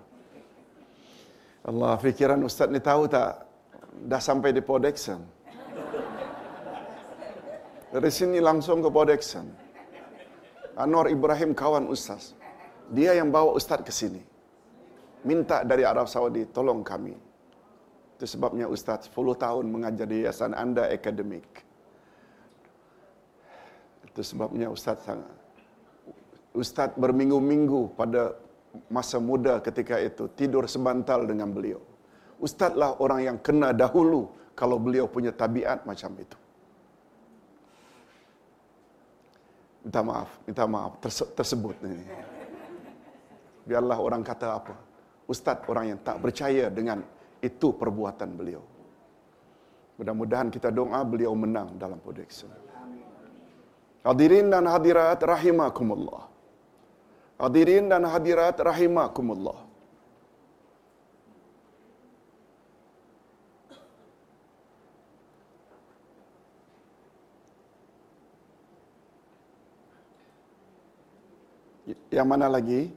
Allah 1.68 2.00
fikiran 2.00 2.40
Ustaz 2.48 2.72
ni 2.72 2.80
tahu 2.80 3.12
tak? 3.12 3.44
Dah 4.08 4.24
sampai 4.24 4.56
di 4.56 4.64
Podexon. 4.64 5.20
Dari 7.92 8.08
sini 8.08 8.40
langsung 8.40 8.80
ke 8.80 8.88
Podexon. 8.88 9.52
Anwar 10.80 11.12
Ibrahim 11.12 11.52
kawan 11.52 11.92
Ustaz. 11.92 12.32
Dia 12.88 13.20
yang 13.20 13.36
bawa 13.36 13.52
Ustaz 13.60 13.84
ke 13.84 13.92
sini. 13.92 14.24
Minta 15.28 15.68
dari 15.68 15.84
Arab 15.84 16.08
Saudi, 16.08 16.48
tolong 16.56 16.88
kami. 16.88 17.31
Itu 18.22 18.38
sebabnya 18.38 18.70
Ustaz 18.70 19.10
10 19.10 19.34
tahun 19.34 19.66
mengajar 19.66 20.06
di 20.06 20.22
Yayasan 20.22 20.54
Anda 20.54 20.94
Akademik. 20.94 21.66
Itu 24.06 24.22
sebabnya 24.22 24.70
Ustaz 24.70 25.02
sangat. 25.02 25.34
Ustaz 26.54 26.94
berminggu-minggu 27.02 27.98
pada 27.98 28.38
masa 28.94 29.18
muda 29.18 29.58
ketika 29.58 29.98
itu 29.98 30.30
tidur 30.38 30.70
sebantal 30.70 31.26
dengan 31.26 31.50
beliau. 31.50 31.82
Ustazlah 32.38 33.02
orang 33.02 33.26
yang 33.26 33.38
kena 33.42 33.74
dahulu 33.74 34.30
kalau 34.54 34.78
beliau 34.78 35.10
punya 35.10 35.34
tabiat 35.34 35.82
macam 35.90 36.14
itu. 36.22 36.38
Minta 39.82 40.02
maaf, 40.06 40.30
minta 40.46 40.64
maaf 40.70 40.94
tersebut 41.34 41.74
ini. 41.90 42.06
Biarlah 43.66 43.98
orang 43.98 44.22
kata 44.22 44.62
apa. 44.62 44.78
Ustaz 45.26 45.58
orang 45.66 45.98
yang 45.98 46.00
tak 46.06 46.22
percaya 46.22 46.70
dengan 46.70 47.02
itu 47.42 47.74
perbuatan 47.74 48.30
beliau. 48.38 48.64
Mudah-mudahan 49.98 50.50
kita 50.54 50.70
doa 50.74 51.02
beliau 51.06 51.34
menang 51.38 51.78
dalam 51.78 51.98
podeks. 52.02 52.46
Hadirin 54.02 54.50
dan 54.50 54.66
hadirat 54.66 55.22
rahimakumullah. 55.22 56.26
Hadirin 57.38 57.86
dan 57.90 58.06
hadirat 58.06 58.58
rahimakumullah. 58.58 59.70
Yang 72.12 72.28
mana 72.28 72.48
lagi? 72.52 72.92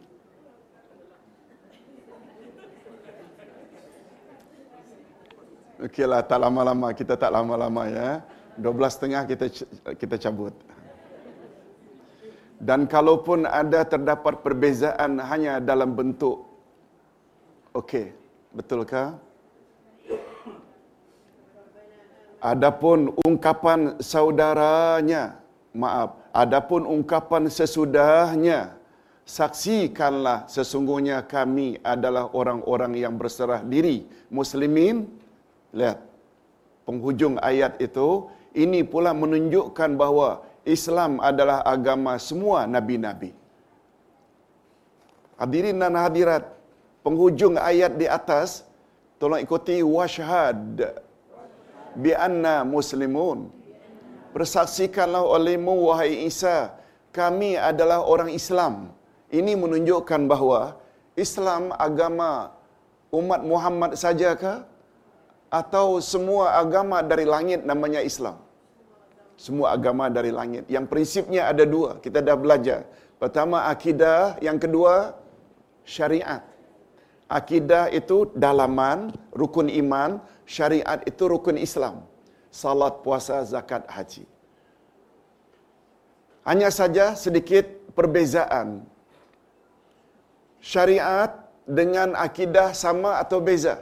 Okeylah, 5.82 6.22
tak 6.22 6.38
lama-lama. 6.38 6.94
Kita 6.94 7.18
tak 7.18 7.34
lama-lama 7.34 7.82
ya. 7.90 8.22
12.30 8.58 9.30
kita 9.30 9.46
kita 9.98 10.16
cabut. 10.22 10.54
Dan 12.62 12.86
kalaupun 12.86 13.44
ada 13.44 13.82
terdapat 13.82 14.40
perbezaan 14.40 15.18
hanya 15.18 15.58
dalam 15.58 15.92
bentuk 15.98 16.46
okey, 17.74 18.14
betulkah? 18.54 19.18
Adapun 22.38 23.10
ungkapan 23.26 23.98
saudaranya, 23.98 25.42
maaf, 25.74 26.22
adapun 26.30 26.86
ungkapan 26.86 27.50
sesudahnya, 27.50 28.78
saksikanlah 29.26 30.46
sesungguhnya 30.46 31.24
kami 31.24 31.80
adalah 31.80 32.30
orang-orang 32.36 33.00
yang 33.00 33.16
berserah 33.16 33.64
diri 33.64 34.04
muslimin 34.28 35.23
lihat. 35.80 35.98
Penghujung 36.86 37.34
ayat 37.50 37.80
itu 37.86 38.08
ini 38.62 38.80
pula 38.92 39.10
menunjukkan 39.22 39.90
bahawa 40.00 40.44
Islam 40.74 41.12
adalah 41.30 41.58
agama 41.74 42.14
semua 42.28 42.58
nabi-nabi. 42.74 43.30
Hadirin 45.40 45.82
dan 45.82 45.96
hadirat 45.98 46.44
penghujung 47.04 47.56
ayat 47.70 47.92
di 48.00 48.06
atas 48.18 48.62
tolong 49.18 49.42
ikuti 49.44 49.76
washhad 49.96 50.78
bi 52.02 52.12
anna 52.26 52.62
muslimun. 52.74 53.50
Bersaksikanlah 54.34 55.22
olehmu 55.36 55.74
wahai 55.90 56.26
Isa 56.30 56.74
kami 57.14 57.54
adalah 57.70 58.02
orang 58.12 58.30
Islam. 58.40 58.74
Ini 59.30 59.52
menunjukkan 59.62 60.22
bahawa 60.30 60.78
Islam 61.14 61.70
agama 61.86 62.30
umat 63.14 63.40
Muhammad 63.46 63.90
sajakah 63.94 64.66
atau 65.60 65.86
semua 66.12 66.44
agama 66.62 66.98
dari 67.10 67.26
langit 67.34 67.60
namanya 67.70 68.00
Islam? 68.10 68.36
Semua 69.44 69.66
agama 69.76 70.06
dari 70.16 70.30
langit. 70.38 70.64
Yang 70.74 70.86
prinsipnya 70.92 71.42
ada 71.50 71.64
dua. 71.74 71.90
Kita 72.04 72.18
dah 72.28 72.36
belajar. 72.44 72.80
Pertama 73.22 73.58
akidah, 73.74 74.38
yang 74.46 74.58
kedua 74.64 74.94
syariat. 75.94 76.42
Akidah 77.38 77.84
itu 77.98 78.30
dalaman, 78.44 79.10
rukun 79.40 79.70
iman. 79.82 80.12
syariat 80.44 81.00
itu 81.10 81.24
rukun 81.32 81.56
Islam. 81.66 82.04
Salat, 82.52 82.94
puasa, 83.04 83.36
zakat, 83.52 83.82
haji. 83.94 84.24
Hanya 86.44 86.68
saja 86.68 87.16
sedikit 87.24 87.64
perbezaan. 87.96 88.84
Syariat 90.60 91.32
dengan 91.64 92.12
akidah 92.26 92.76
sama 92.76 93.16
atau 93.24 93.40
beza? 93.40 93.80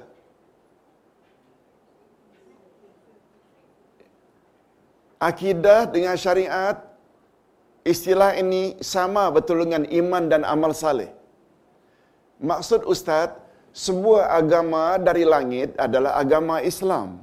Akidah 5.23 5.87
dengan 5.95 6.19
syariat 6.19 6.83
istilah 7.87 8.35
ini 8.43 8.75
sama 8.83 9.31
betul 9.31 9.63
dengan 9.63 9.87
iman 9.87 10.25
dan 10.33 10.43
amal 10.43 10.75
saleh. 10.75 11.11
Maksud 12.43 12.83
ustaz, 12.93 13.31
sebuah 13.71 14.35
agama 14.35 14.99
dari 14.99 15.23
langit 15.23 15.79
adalah 15.79 16.19
agama 16.19 16.59
Islam. 16.71 17.23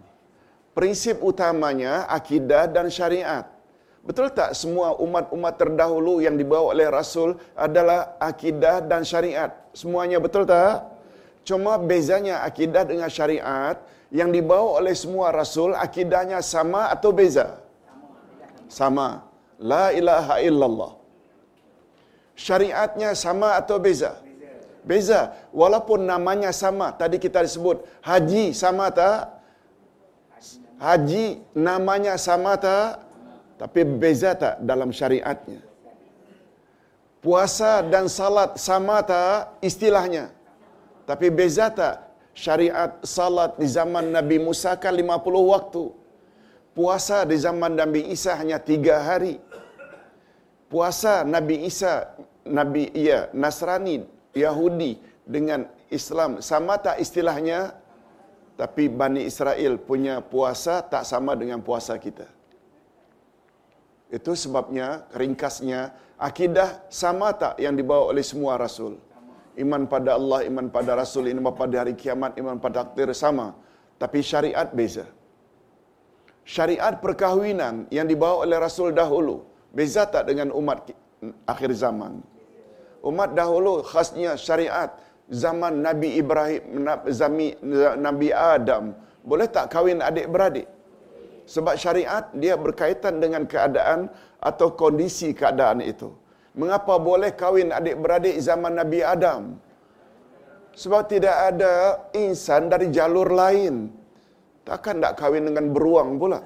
Prinsip 0.72 1.20
utamanya 1.20 2.08
akidah 2.08 2.72
dan 2.72 2.88
syariat. 2.88 3.46
Betul 4.08 4.32
tak 4.32 4.56
semua 4.56 4.96
umat-umat 4.96 5.60
terdahulu 5.60 6.24
yang 6.24 6.40
dibawa 6.40 6.72
oleh 6.72 6.88
Rasul 6.88 7.36
adalah 7.52 8.16
akidah 8.16 8.80
dan 8.80 9.04
syariat? 9.04 9.52
Semuanya 9.76 10.24
betul 10.24 10.48
tak? 10.48 10.88
Cuma 11.44 11.76
bezanya 11.76 12.48
akidah 12.48 12.88
dengan 12.88 13.12
syariat 13.12 13.76
yang 14.08 14.32
dibawa 14.32 14.80
oleh 14.80 14.96
semua 14.96 15.36
Rasul, 15.36 15.76
akidahnya 15.76 16.40
sama 16.40 16.88
atau 16.96 17.12
beza? 17.12 17.60
Sama. 18.70 19.28
La 19.60 19.92
ilaha 20.00 20.36
illallah. 20.48 20.92
Syariatnya 22.40 23.12
sama 23.24 23.60
atau 23.60 23.76
beza? 23.86 24.16
Beza. 24.88 25.36
Walaupun 25.52 26.08
namanya 26.08 26.56
sama. 26.56 26.96
Tadi 26.96 27.20
kita 27.20 27.44
disebut 27.44 27.84
haji 28.00 28.56
sama 28.56 28.88
tak? 29.00 29.36
Haji 30.80 31.26
namanya 31.52 32.16
sama 32.16 32.56
tak? 32.56 33.04
Tapi 33.60 33.84
beza 33.84 34.32
tak 34.40 34.64
dalam 34.64 34.96
syariatnya? 34.96 35.60
Puasa 37.20 37.84
dan 37.84 38.08
salat 38.08 38.56
sama 38.56 39.04
tak 39.04 39.60
istilahnya? 39.60 40.32
Tapi 41.04 41.28
beza 41.28 41.68
tak 41.68 42.08
syariat 42.32 42.96
salat 43.04 43.60
di 43.60 43.68
zaman 43.68 44.16
Nabi 44.16 44.40
Musa 44.40 44.80
kan 44.80 44.96
50 44.96 45.12
waktu? 45.52 45.99
Puasa 46.80 47.28
di 47.28 47.36
zaman 47.36 47.76
Nabi 47.76 48.08
Isa 48.08 48.40
hanya 48.40 48.56
tiga 48.56 49.04
hari. 49.04 49.36
Puasa 50.72 51.28
Nabi 51.28 51.68
Isa, 51.68 52.16
Nabi 52.48 52.88
iya, 52.96 53.28
Nasrani, 53.36 54.08
Yahudi 54.32 54.96
dengan 55.28 55.68
Islam 55.92 56.40
sama 56.40 56.80
tak 56.80 57.04
istilahnya? 57.04 57.76
Tapi 58.56 58.88
Bani 58.88 59.28
Israel 59.28 59.76
punya 59.76 60.24
puasa 60.24 60.80
tak 60.80 61.04
sama 61.04 61.36
dengan 61.36 61.60
puasa 61.60 62.00
kita. 62.00 62.32
Itu 64.08 64.40
sebabnya 64.40 65.04
ringkasnya 65.12 65.92
akidah 66.16 66.88
sama 66.88 67.36
tak 67.36 67.60
yang 67.60 67.76
dibawa 67.76 68.08
oleh 68.16 68.24
semua 68.24 68.56
rasul? 68.56 68.96
Iman 69.60 69.84
pada 69.84 70.16
Allah, 70.16 70.48
iman 70.48 70.72
pada 70.72 70.96
Rasul, 70.96 71.28
iman 71.28 71.52
pada 71.52 71.84
hari 71.84 72.00
kiamat, 72.00 72.40
iman 72.40 72.56
pada 72.56 72.88
takdir 72.88 73.12
sama. 73.12 73.52
Tapi 74.00 74.24
syariat 74.24 74.72
beza. 74.72 75.19
Syariat 76.50 76.98
perkahwinan 76.98 77.76
yang 77.94 78.10
dibawa 78.10 78.42
oleh 78.42 78.58
Rasul 78.58 78.90
dahulu 79.00 79.46
beza 79.70 80.10
tak 80.14 80.24
dengan 80.30 80.50
umat 80.60 80.90
akhir 81.46 81.72
zaman? 81.78 82.26
Umat 83.06 83.38
dahulu 83.38 83.86
khasnya 83.86 84.34
syariat 84.34 84.90
zaman 85.30 85.86
Nabi 85.86 86.18
Ibrahim, 86.18 86.90
Nabi 88.02 88.28
Adam. 88.34 88.98
Boleh 89.22 89.46
tak 89.46 89.70
kahwin 89.70 90.02
adik-beradik? 90.02 90.66
Sebab 91.54 91.78
syariat 91.78 92.26
dia 92.34 92.58
berkaitan 92.58 93.22
dengan 93.22 93.46
keadaan 93.46 94.10
atau 94.42 94.74
kondisi 94.74 95.38
keadaan 95.38 95.86
itu. 95.86 96.10
Mengapa 96.58 96.98
boleh 96.98 97.32
kahwin 97.38 97.70
adik-beradik 97.70 98.42
zaman 98.42 98.74
Nabi 98.74 99.06
Adam? 99.06 99.54
Sebab 100.74 101.02
tidak 101.14 101.38
ada 101.54 101.74
insan 102.18 102.74
dari 102.74 102.90
jalur 102.90 103.30
lain. 103.30 103.99
Takkan 104.70 105.02
tak 105.02 105.18
kahwin 105.18 105.50
dengan 105.50 105.74
beruang 105.74 106.22
pula? 106.22 106.46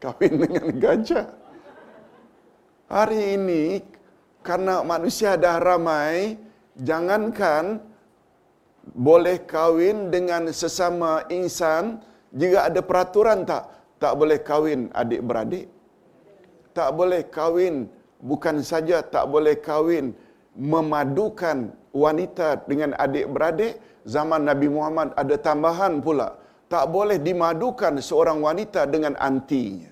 Kahwin 0.00 0.34
dengan 0.40 0.66
gajah. 0.80 1.28
Hari 2.88 3.36
ini, 3.36 3.84
karena 4.40 4.80
manusia 4.80 5.36
dah 5.36 5.60
ramai, 5.60 6.40
jangankan 6.80 7.84
boleh 8.96 9.44
kahwin 9.44 10.08
dengan 10.08 10.48
sesama 10.56 11.28
insan, 11.28 12.00
jika 12.32 12.72
ada 12.72 12.80
peraturan 12.80 13.44
tak? 13.44 13.68
Tak 14.00 14.16
boleh 14.16 14.40
kahwin 14.40 14.88
adik-beradik. 14.96 15.68
Tak 16.72 16.96
boleh 16.96 17.28
kahwin, 17.28 17.92
bukan 18.24 18.64
saja 18.64 19.04
tak 19.04 19.28
boleh 19.28 19.60
kahwin 19.60 20.16
memadukan 20.56 21.76
wanita 21.92 22.64
dengan 22.64 22.96
adik-beradik, 22.96 23.76
zaman 24.04 24.46
Nabi 24.50 24.68
Muhammad 24.72 25.12
ada 25.16 25.36
tambahan 25.36 26.00
pula. 26.00 26.38
Tak 26.70 26.86
boleh 26.94 27.18
dimadukan 27.18 27.98
seorang 27.98 28.38
wanita 28.38 28.86
dengan 28.86 29.18
antinya. 29.18 29.90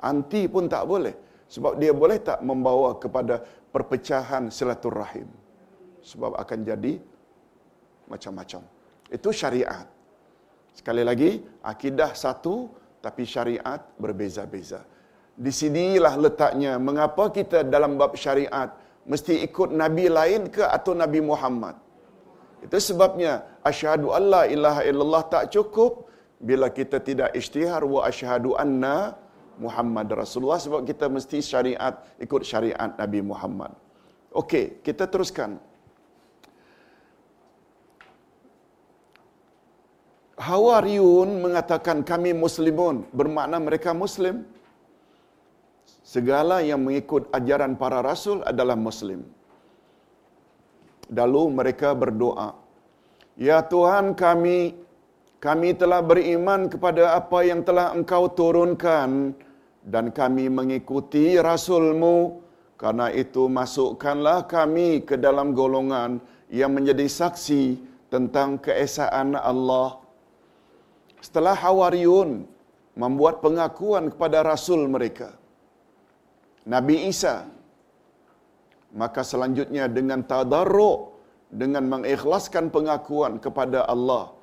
Anti 0.00 0.46
pun 0.46 0.70
tak 0.70 0.84
boleh. 0.86 1.14
Sebab 1.50 1.82
dia 1.82 1.90
boleh 1.90 2.18
tak 2.22 2.40
membawa 2.46 2.94
kepada 3.02 3.42
perpecahan 3.74 4.54
silaturrahim. 4.54 5.26
Sebab 6.00 6.38
akan 6.38 6.58
jadi 6.62 6.94
macam-macam. 8.06 8.62
Itu 9.10 9.34
syariat. 9.34 9.86
Sekali 10.70 11.02
lagi, 11.02 11.42
akidah 11.72 12.14
satu 12.14 12.70
tapi 13.04 13.26
syariat 13.26 13.82
berbeza-beza. 13.98 14.86
Di 15.34 15.50
sinilah 15.50 16.14
letaknya 16.20 16.78
mengapa 16.78 17.32
kita 17.34 17.66
dalam 17.66 17.98
bab 18.00 18.14
syariat 18.14 18.70
mesti 19.08 19.40
ikut 19.46 19.72
nabi 19.72 20.06
lain 20.06 20.52
ke 20.54 20.62
atau 20.62 20.92
Nabi 20.92 21.20
Muhammad. 21.24 21.76
Itu 22.64 22.76
sebabnya 22.76 23.32
asyhadu 23.70 24.12
alla 24.18 24.44
ilaha 24.54 24.82
illallah 24.90 25.22
tak 25.34 25.44
cukup 25.54 25.92
bila 26.48 26.68
kita 26.78 26.98
tidak 27.08 27.32
isytihar 27.40 27.82
wa 27.94 28.00
asyhadu 28.10 28.52
anna 28.64 29.16
Muhammad 29.64 30.08
Rasulullah 30.22 30.60
sebab 30.66 30.80
kita 30.90 31.06
mesti 31.16 31.38
syariat 31.44 31.94
ikut 32.24 32.42
syariat 32.50 32.90
Nabi 33.00 33.20
Muhammad. 33.30 33.72
Okey, 34.40 34.80
kita 34.86 35.04
teruskan. 35.12 35.60
Hawariyun 40.40 41.44
mengatakan 41.44 42.00
kami 42.10 42.32
muslimun 42.44 43.04
bermakna 43.12 43.60
mereka 43.60 43.92
muslim. 43.92 44.36
Segala 46.00 46.56
yang 46.68 46.80
mengikut 46.86 47.28
ajaran 47.38 47.76
para 47.82 47.98
rasul 48.00 48.40
adalah 48.50 48.74
muslim. 48.88 49.20
Lalu 51.10 51.42
mereka 51.50 51.90
berdoa, 51.92 52.54
Ya 53.34 53.64
Tuhan 53.64 54.14
kami, 54.14 54.76
kami 55.42 55.72
telah 55.74 56.04
beriman 56.04 56.68
kepada 56.70 57.16
apa 57.18 57.40
yang 57.42 57.64
telah 57.64 57.90
engkau 57.96 58.30
turunkan 58.30 59.32
dan 59.82 60.12
kami 60.12 60.46
mengikuti 60.52 61.40
Rasulmu. 61.40 62.46
Karena 62.80 63.12
itu 63.12 63.44
masukkanlah 63.44 64.48
kami 64.48 65.04
ke 65.04 65.20
dalam 65.20 65.52
golongan 65.52 66.16
yang 66.48 66.72
menjadi 66.72 67.04
saksi 67.04 67.76
tentang 68.08 68.56
keesaan 68.56 69.36
Allah. 69.36 70.00
Setelah 71.20 71.52
Hawariyun 71.52 72.48
membuat 72.96 73.44
pengakuan 73.44 74.08
kepada 74.08 74.40
Rasul 74.40 74.88
mereka, 74.88 75.36
Nabi 76.64 77.08
Isa, 77.12 77.44
maka 78.94 79.22
selanjutnya 79.22 79.86
dengan 79.86 80.22
tadarruk, 80.26 81.14
dengan 81.50 81.86
mengikhlaskan 81.90 82.70
pengakuan 82.74 83.42
kepada 83.42 83.86
Allah, 83.86 84.34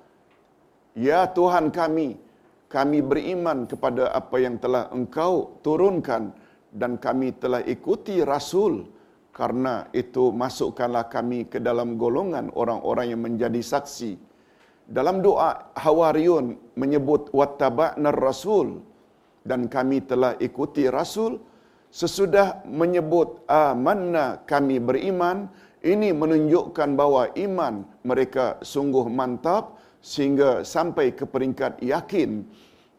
Ya 0.97 1.29
Tuhan 1.29 1.69
kami, 1.69 2.17
kami 2.73 3.05
beriman 3.05 3.69
kepada 3.69 4.09
apa 4.17 4.41
yang 4.41 4.57
telah 4.57 4.89
engkau 4.89 5.61
turunkan 5.61 6.33
dan 6.73 6.97
kami 6.97 7.37
telah 7.37 7.61
ikuti 7.61 8.25
Rasul. 8.25 8.89
Karena 9.29 9.85
itu 9.93 10.33
masukkanlah 10.33 11.05
kami 11.13 11.45
ke 11.45 11.61
dalam 11.61 12.01
golongan 12.01 12.49
orang-orang 12.57 13.13
yang 13.13 13.21
menjadi 13.21 13.61
saksi. 13.61 14.17
Dalam 14.89 15.21
doa 15.21 15.69
Hawariyun 15.77 16.73
menyebut 16.73 17.29
wattaba'na 17.29 18.09
rasul. 18.09 18.81
Dan 19.45 19.69
kami 19.69 20.01
telah 20.03 20.33
ikuti 20.43 20.89
Rasul 20.91 21.39
sesudah 21.91 22.61
menyebut 22.67 23.43
amanna 23.47 24.43
kami 24.43 24.77
beriman 24.77 25.47
ini 25.85 26.11
menunjukkan 26.11 26.97
bahawa 26.97 27.31
iman 27.37 27.87
mereka 28.03 28.59
sungguh 28.59 29.07
mantap 29.07 29.79
sehingga 30.03 30.63
sampai 30.67 31.15
ke 31.15 31.23
peringkat 31.23 31.79
yakin 31.83 32.43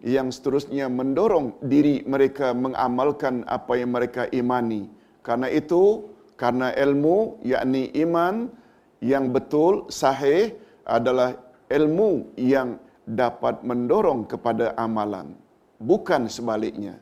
yang 0.04 0.30
seterusnya 0.30 0.86
mendorong 0.86 1.58
diri 1.64 2.06
mereka 2.06 2.54
mengamalkan 2.54 3.42
apa 3.50 3.74
yang 3.74 3.90
mereka 3.90 4.30
imani. 4.30 4.86
Karena 5.26 5.50
itu, 5.50 6.06
karena 6.38 6.70
ilmu 6.70 7.42
yakni 7.42 7.90
iman 8.06 8.46
yang 9.02 9.34
betul 9.34 9.90
sahih 9.90 10.54
adalah 10.86 11.34
ilmu 11.66 12.32
yang 12.38 12.78
dapat 13.04 13.64
mendorong 13.64 14.28
kepada 14.28 14.76
amalan 14.76 15.32
bukan 15.80 16.28
sebaliknya 16.28 17.00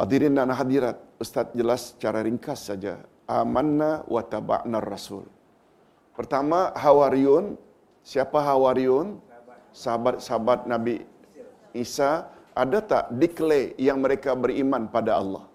hadirin 0.00 0.34
dan 0.38 0.50
hadirat 0.50 0.96
ustaz 1.22 1.52
jelas 1.56 1.94
secara 1.94 2.24
ringkas 2.26 2.68
saja. 2.70 3.00
Amanna 3.28 4.02
wa 4.10 4.20
taba'na 4.20 4.82
rasul 4.82 5.24
pertama 6.16 6.70
hawariyun 6.84 7.56
siapa 8.04 8.38
hawariyun 8.48 9.18
sahabat-sahabat 9.72 10.68
nabi 10.68 10.96
Isa. 11.72 12.28
Ada 12.52 12.78
tak 12.84 13.04
declare 13.16 13.72
yang 13.80 14.04
mereka 14.04 14.36
beriman 14.36 14.84
pada 14.92 15.16
Allah? 15.16 15.48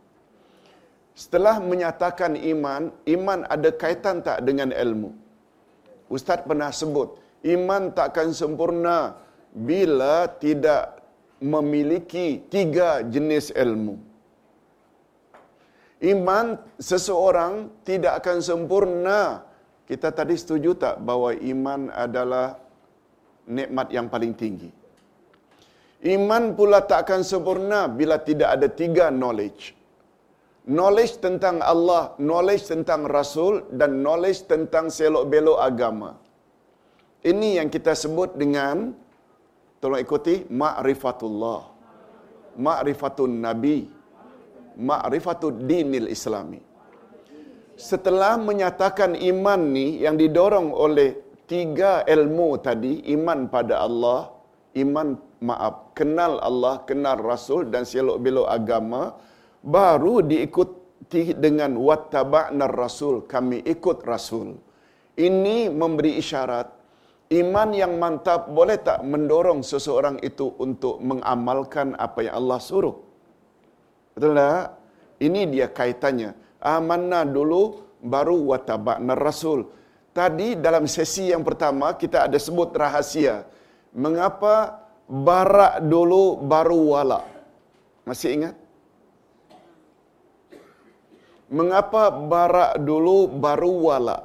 Setelah 1.14 1.62
menyatakan 1.62 2.34
iman 2.34 2.90
iman 3.06 3.40
ada 3.46 3.70
kaitan 3.70 4.26
tak 4.26 4.42
dengan 4.42 4.74
ilmu? 4.74 5.14
Ustaz 6.10 6.42
pernah 6.42 6.74
sebut 6.74 7.22
iman 7.54 7.94
takkan 7.94 8.34
sempurna 8.34 9.14
bila 9.54 10.26
tidak 10.42 10.98
memiliki 11.38 12.42
tiga 12.50 13.06
jenis 13.06 13.54
ilmu. 13.54 14.02
Iman 15.98 16.62
seseorang 16.78 17.82
tidak 17.82 18.22
akan 18.22 18.38
sempurna. 18.38 19.42
Kita 19.88 20.14
tadi 20.14 20.38
setuju 20.38 20.78
tak 20.78 21.02
bahawa 21.02 21.34
iman 21.34 21.90
adalah 21.90 22.60
nikmat 23.50 23.88
yang 23.90 24.06
paling 24.12 24.36
tinggi. 24.38 24.70
Iman 26.06 26.54
pula 26.54 26.86
tak 26.86 27.10
akan 27.10 27.26
sempurna 27.26 27.90
bila 27.90 28.22
tidak 28.22 28.60
ada 28.60 28.68
tiga 28.70 29.10
knowledge. 29.10 29.74
Knowledge 30.68 31.24
tentang 31.24 31.64
Allah, 31.64 32.14
knowledge 32.22 32.68
tentang 32.70 33.08
Rasul 33.08 33.66
dan 33.74 34.04
knowledge 34.04 34.46
tentang 34.46 34.92
selok-belok 34.92 35.58
agama. 35.58 36.20
Ini 37.24 37.64
yang 37.64 37.72
kita 37.74 37.98
sebut 37.98 38.38
dengan 38.38 38.94
tolong 39.82 39.98
ikuti 39.98 40.46
ma'rifatullah. 40.52 41.62
Ma'rifatun 42.62 43.32
nabi. 43.42 43.97
Ma'rifatud 44.78 45.66
dinil 45.66 46.06
islami. 46.08 46.62
Setelah 47.78 48.38
menyatakan 48.42 49.14
iman 49.14 49.62
ni 49.74 50.02
yang 50.02 50.18
didorong 50.18 50.74
oleh 50.74 51.18
tiga 51.46 52.02
ilmu 52.06 52.58
tadi, 52.62 53.06
iman 53.14 53.50
pada 53.50 53.86
Allah, 53.86 54.34
iman 54.78 55.18
maaf, 55.42 55.94
kenal 55.98 56.42
Allah, 56.42 56.82
kenal 56.90 57.22
Rasul 57.22 57.70
dan 57.70 57.86
selok 57.86 58.18
belok 58.22 58.48
agama, 58.50 59.14
baru 59.62 60.26
diikuti 60.26 61.38
dengan 61.38 61.78
wattaba'na 61.78 62.66
Rasul, 62.70 63.26
kami 63.30 63.62
ikut 63.66 64.02
Rasul. 64.06 64.58
Ini 65.18 65.74
memberi 65.74 66.22
isyarat 66.22 66.78
Iman 67.28 67.76
yang 67.76 68.00
mantap 68.00 68.48
boleh 68.48 68.80
tak 68.80 69.04
mendorong 69.04 69.60
seseorang 69.60 70.16
itu 70.24 70.48
untuk 70.64 71.04
mengamalkan 71.04 71.92
apa 72.00 72.24
yang 72.24 72.40
Allah 72.40 72.56
suruh? 72.56 73.04
Betul 74.18 74.34
tak? 74.34 74.74
Ini 75.22 75.42
dia 75.54 75.70
kaitannya. 75.70 76.34
Amanna 76.58 77.22
dulu 77.22 77.86
baru 78.02 78.50
watabakna 78.50 79.14
rasul. 79.14 79.70
Tadi 80.18 80.58
dalam 80.58 80.90
sesi 80.90 81.30
yang 81.30 81.46
pertama 81.46 81.94
kita 81.94 82.26
ada 82.26 82.38
sebut 82.42 82.74
rahasia. 82.74 83.46
Mengapa 83.94 84.82
barak 85.06 85.86
dulu 85.86 86.42
baru 86.42 86.80
wala? 86.98 87.22
Masih 88.10 88.34
ingat? 88.34 88.56
Mengapa 91.54 92.10
barak 92.10 92.82
dulu 92.82 93.30
baru 93.30 93.74
wala? 93.86 94.18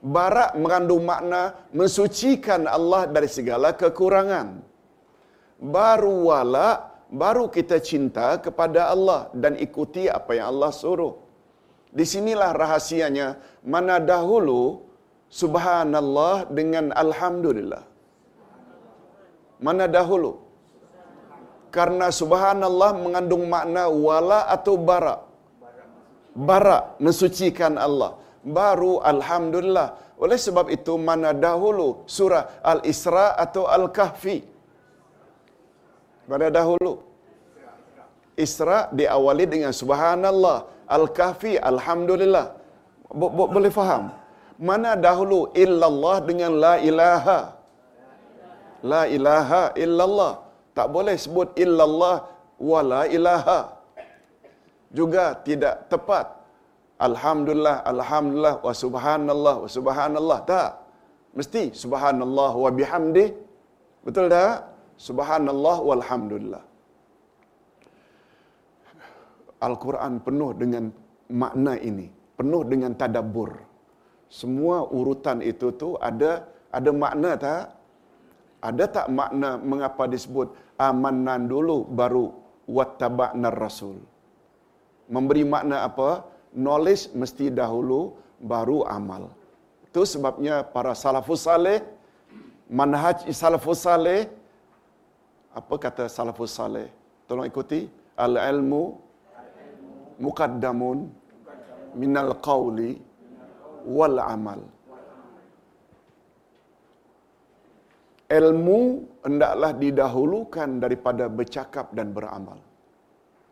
barak 0.00 0.56
mengandung 0.56 1.04
makna 1.04 1.68
mensucikan 1.76 2.64
Allah 2.64 3.04
dari 3.04 3.28
segala 3.28 3.76
kekurangan. 3.76 4.64
Baru 5.60 6.32
wala, 6.32 6.89
baru 7.10 7.50
kita 7.56 7.76
cinta 7.82 8.38
kepada 8.44 8.88
Allah 8.94 9.20
dan 9.42 9.58
ikuti 9.66 10.06
apa 10.06 10.38
yang 10.38 10.46
Allah 10.54 10.70
suruh. 10.70 11.14
Di 11.90 12.06
sinilah 12.06 12.50
rahasianya 12.54 13.28
mana 13.66 13.98
dahulu 13.98 14.86
subhanallah 15.26 16.46
dengan 16.58 16.94
alhamdulillah. 16.94 17.82
Mana 19.58 19.84
dahulu? 19.90 20.38
Karena 21.74 22.06
subhanallah 22.10 22.90
mengandung 22.98 23.44
makna 23.46 23.90
wala 23.90 24.40
atau 24.54 24.74
barak. 24.78 25.20
Barak 26.30 26.84
mensucikan 27.02 27.74
Allah 27.74 28.14
baru 28.58 29.02
alhamdulillah. 29.12 29.88
Oleh 30.20 30.36
sebab 30.36 30.68
itu 30.68 30.94
mana 31.00 31.32
dahulu 31.32 32.04
surah 32.04 32.60
Al-Isra 32.72 33.26
atau 33.44 33.64
Al-Kahfi? 33.64 34.44
Mana 36.30 36.46
dahulu? 36.58 36.92
Isra 38.44 38.78
diawali 38.98 39.44
dengan 39.54 39.72
subhanallah, 39.80 40.58
Al-Kahfi 40.96 41.52
alhamdulillah. 41.70 42.46
Bo- 43.20 43.32
bo- 43.36 43.50
boleh 43.54 43.72
faham? 43.78 44.04
Mana 44.68 44.92
dahulu 45.06 45.50
illallah 45.64 46.16
dengan 46.28 46.52
la 46.64 46.74
ilaha? 46.90 47.38
La 48.92 49.02
ilaha 49.16 49.62
illallah. 49.84 50.32
Tak 50.78 50.86
boleh 50.94 51.16
sebut 51.24 51.48
illallah 51.64 52.16
wa 52.70 52.80
la 52.92 53.02
ilaha. 53.16 53.60
Juga 54.98 55.24
tidak 55.46 55.74
tepat 55.92 56.26
Alhamdulillah, 57.00 57.80
Alhamdulillah, 57.92 58.54
wa 58.60 58.74
subhanallah, 58.76 59.54
wa 59.64 59.68
subhanallah. 59.76 60.38
Tak. 60.44 60.70
Mesti 61.32 61.72
subhanallah 61.72 62.52
wa 62.52 62.68
bihamdi. 62.68 63.32
Betul 64.04 64.28
tak? 64.28 64.69
Subhanallah 65.06 65.76
walhamdulillah. 65.88 66.64
Al-Quran 69.66 70.20
penuh 70.26 70.52
dengan 70.62 70.84
makna 71.42 71.74
ini. 71.90 72.06
Penuh 72.36 72.62
dengan 72.72 72.92
tadabbur. 73.00 73.50
Semua 74.40 74.84
urutan 74.98 75.40
itu 75.40 75.68
tu 75.80 75.96
ada 76.10 76.44
ada 76.78 76.90
makna 76.92 77.30
tak? 77.44 77.62
Ada 78.68 78.84
tak 78.96 79.06
makna 79.18 79.56
mengapa 79.70 80.04
disebut 80.04 80.52
amannan 80.88 81.48
dulu 81.48 81.88
baru 82.00 82.26
wattaba'na 82.76 83.48
rasul? 83.64 83.96
Memberi 85.08 85.44
makna 85.54 85.88
apa? 85.88 86.10
knowledge 86.50 87.14
mesti 87.14 87.46
dahulu 87.60 88.00
baru 88.42 88.82
amal. 88.90 89.30
Itu 89.86 90.02
sebabnya 90.02 90.66
para 90.74 90.92
salafus 90.98 91.46
saleh 91.46 91.78
manhaj 92.66 93.22
salafus 93.30 93.86
saleh 93.86 94.26
apa 95.58 95.74
kata 95.84 96.04
salafus 96.06 96.54
saleh? 96.54 96.88
Tolong 97.26 97.46
ikuti 97.50 97.86
al 98.18 98.34
ilmu 98.38 98.82
muqaddamun 100.22 100.98
minal 102.00 102.32
qawli 102.48 102.90
wal 103.96 104.18
amal. 104.22 104.60
Ilmu 108.30 108.78
hendaklah 109.26 109.74
didahulukan 109.74 110.78
daripada 110.78 111.26
bercakap 111.26 111.90
dan 111.98 112.14
beramal. 112.14 112.62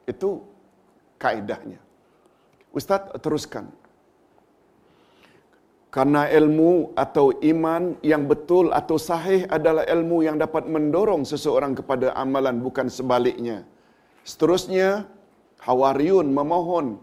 Itu 0.06 0.46
kaedahnya. 1.18 1.82
Ustaz 2.70 3.10
teruskan. 3.18 3.66
Karena 5.98 6.30
ilmu 6.30 6.94
atau 6.94 7.34
iman 7.42 7.98
yang 8.06 8.30
betul 8.30 8.70
atau 8.70 8.94
sahih 9.02 9.50
adalah 9.50 9.82
ilmu 9.82 10.22
yang 10.22 10.38
dapat 10.38 10.70
mendorong 10.70 11.26
seseorang 11.26 11.74
kepada 11.74 12.14
amalan 12.14 12.62
bukan 12.62 12.86
sebaliknya. 12.86 13.66
Seterusnya, 14.22 15.10
Hawariyun 15.58 16.30
memohon 16.30 17.02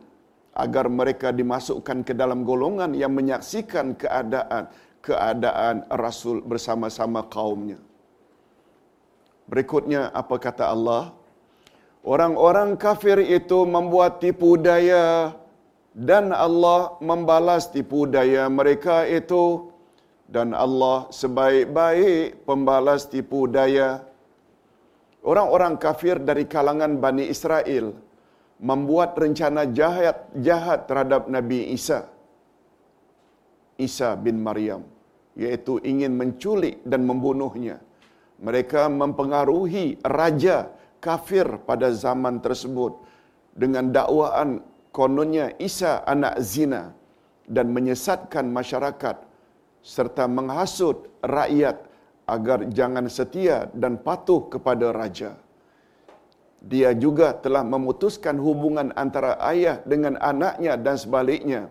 agar 0.56 0.88
mereka 0.88 1.36
dimasukkan 1.36 2.08
ke 2.08 2.16
dalam 2.16 2.48
golongan 2.48 2.96
yang 2.96 3.12
menyaksikan 3.12 4.00
keadaan 4.00 4.72
keadaan 5.04 5.84
Rasul 5.92 6.40
bersama-sama 6.40 7.28
kaumnya. 7.28 7.76
Berikutnya 9.52 10.08
apa 10.16 10.40
kata 10.40 10.72
Allah? 10.72 11.12
Orang-orang 12.00 12.80
kafir 12.80 13.20
itu 13.20 13.60
membuat 13.68 14.24
tipu 14.24 14.56
daya 14.56 15.36
dan 15.96 16.36
Allah 16.36 17.00
membalas 17.00 17.72
tipu 17.72 18.04
daya 18.04 18.52
mereka 18.52 19.08
itu. 19.08 19.72
Dan 20.26 20.58
Allah 20.58 21.08
sebaik-baik 21.14 22.44
pembalas 22.44 23.08
tipu 23.08 23.46
daya. 23.48 24.04
Orang-orang 25.24 25.80
kafir 25.80 26.20
dari 26.20 26.44
kalangan 26.50 26.98
Bani 27.00 27.30
Israel 27.30 27.96
membuat 28.60 29.16
rencana 29.16 29.70
jahat 29.70 30.28
jahat 30.36 30.90
terhadap 30.90 31.30
Nabi 31.32 31.72
Isa. 31.78 32.10
Isa 33.80 34.18
bin 34.20 34.42
Maryam 34.44 34.84
yaitu 35.36 35.84
ingin 35.84 36.16
menculik 36.16 36.80
dan 36.88 37.04
membunuhnya. 37.04 37.84
Mereka 38.40 38.88
mempengaruhi 38.92 40.00
raja 40.04 40.72
kafir 41.00 41.60
pada 41.70 41.92
zaman 41.92 42.40
tersebut 42.40 43.00
dengan 43.56 43.92
dakwaan 43.92 44.64
kononnya 44.96 45.52
Isa 45.60 46.00
anak 46.08 46.40
zina 46.40 46.96
dan 47.52 47.76
menyesatkan 47.76 48.48
masyarakat 48.48 49.20
serta 49.84 50.24
menghasut 50.32 51.12
rakyat 51.20 51.84
agar 52.26 52.64
jangan 52.72 53.06
setia 53.12 53.68
dan 53.76 54.00
patuh 54.00 54.48
kepada 54.48 54.96
raja. 54.96 55.36
Dia 56.66 56.96
juga 56.98 57.36
telah 57.38 57.62
memutuskan 57.62 58.42
hubungan 58.42 58.90
antara 58.98 59.38
ayah 59.54 59.84
dengan 59.86 60.18
anaknya 60.18 60.74
dan 60.80 60.96
sebaliknya. 60.98 61.62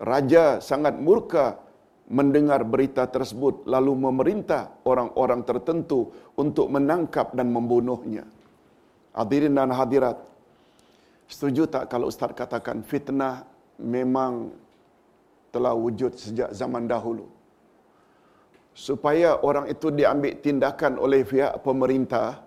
Raja 0.00 0.64
sangat 0.64 0.96
murka 0.96 1.60
mendengar 2.08 2.64
berita 2.64 3.04
tersebut 3.04 3.68
lalu 3.68 3.92
memerintah 3.98 4.72
orang-orang 4.88 5.44
tertentu 5.44 6.08
untuk 6.40 6.72
menangkap 6.72 7.36
dan 7.36 7.52
membunuhnya. 7.52 8.24
Hadirin 9.12 9.52
dan 9.52 9.70
hadirat, 9.76 10.16
setuju 11.34 11.66
tak 11.66 11.90
kalau 11.90 12.06
Ustaz 12.06 12.30
katakan 12.30 12.86
fitnah 12.86 13.42
memang 13.82 14.54
telah 15.50 15.74
wujud 15.74 16.14
sejak 16.14 16.54
zaman 16.54 16.86
dahulu? 16.86 17.26
Supaya 18.74 19.42
orang 19.42 19.66
itu 19.70 19.90
diambil 19.90 20.38
tindakan 20.38 20.98
oleh 20.98 21.26
pihak 21.26 21.58
pemerintah, 21.66 22.42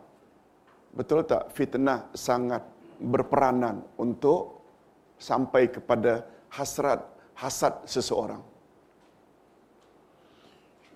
betul 0.95 1.27
tak 1.27 1.51
fitnah 1.51 2.07
sangat 2.15 2.63
berperanan 2.99 3.83
untuk 3.99 4.63
sampai 5.19 5.67
kepada 5.67 6.23
hasrat 6.51 7.03
hasad 7.35 7.83
seseorang. 7.87 8.41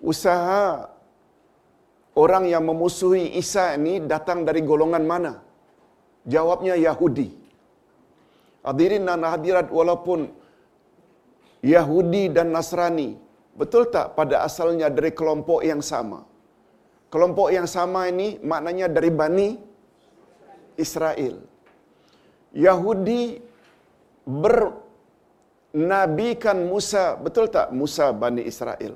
Usaha 0.02 0.90
orang 2.18 2.44
yang 2.50 2.64
memusuhi 2.66 3.38
Isa 3.38 3.78
ini 3.78 4.02
datang 4.02 4.42
dari 4.42 4.60
golongan 4.64 5.04
mana? 5.06 5.32
Jawabnya 6.26 6.74
Yahudi. 6.74 7.41
Hadirin 8.62 9.04
dan 9.10 9.22
hadirat 9.26 9.66
walaupun 9.78 10.20
Yahudi 11.74 12.24
dan 12.36 12.48
Nasrani, 12.54 13.10
betul 13.60 13.82
tak 13.94 14.06
pada 14.18 14.36
asalnya 14.48 14.88
dari 14.96 15.10
kelompok 15.18 15.60
yang 15.70 15.82
sama? 15.82 16.20
Kelompok 17.12 17.48
yang 17.56 17.68
sama 17.76 18.00
ini 18.12 18.28
maknanya 18.50 18.86
dari 18.96 19.10
Bani 19.20 19.48
Israel. 20.84 21.34
Yahudi 22.66 23.22
bernabikan 25.72 26.58
Musa, 26.72 27.04
betul 27.24 27.46
tak 27.56 27.68
Musa 27.80 28.06
Bani 28.22 28.42
Israel? 28.52 28.94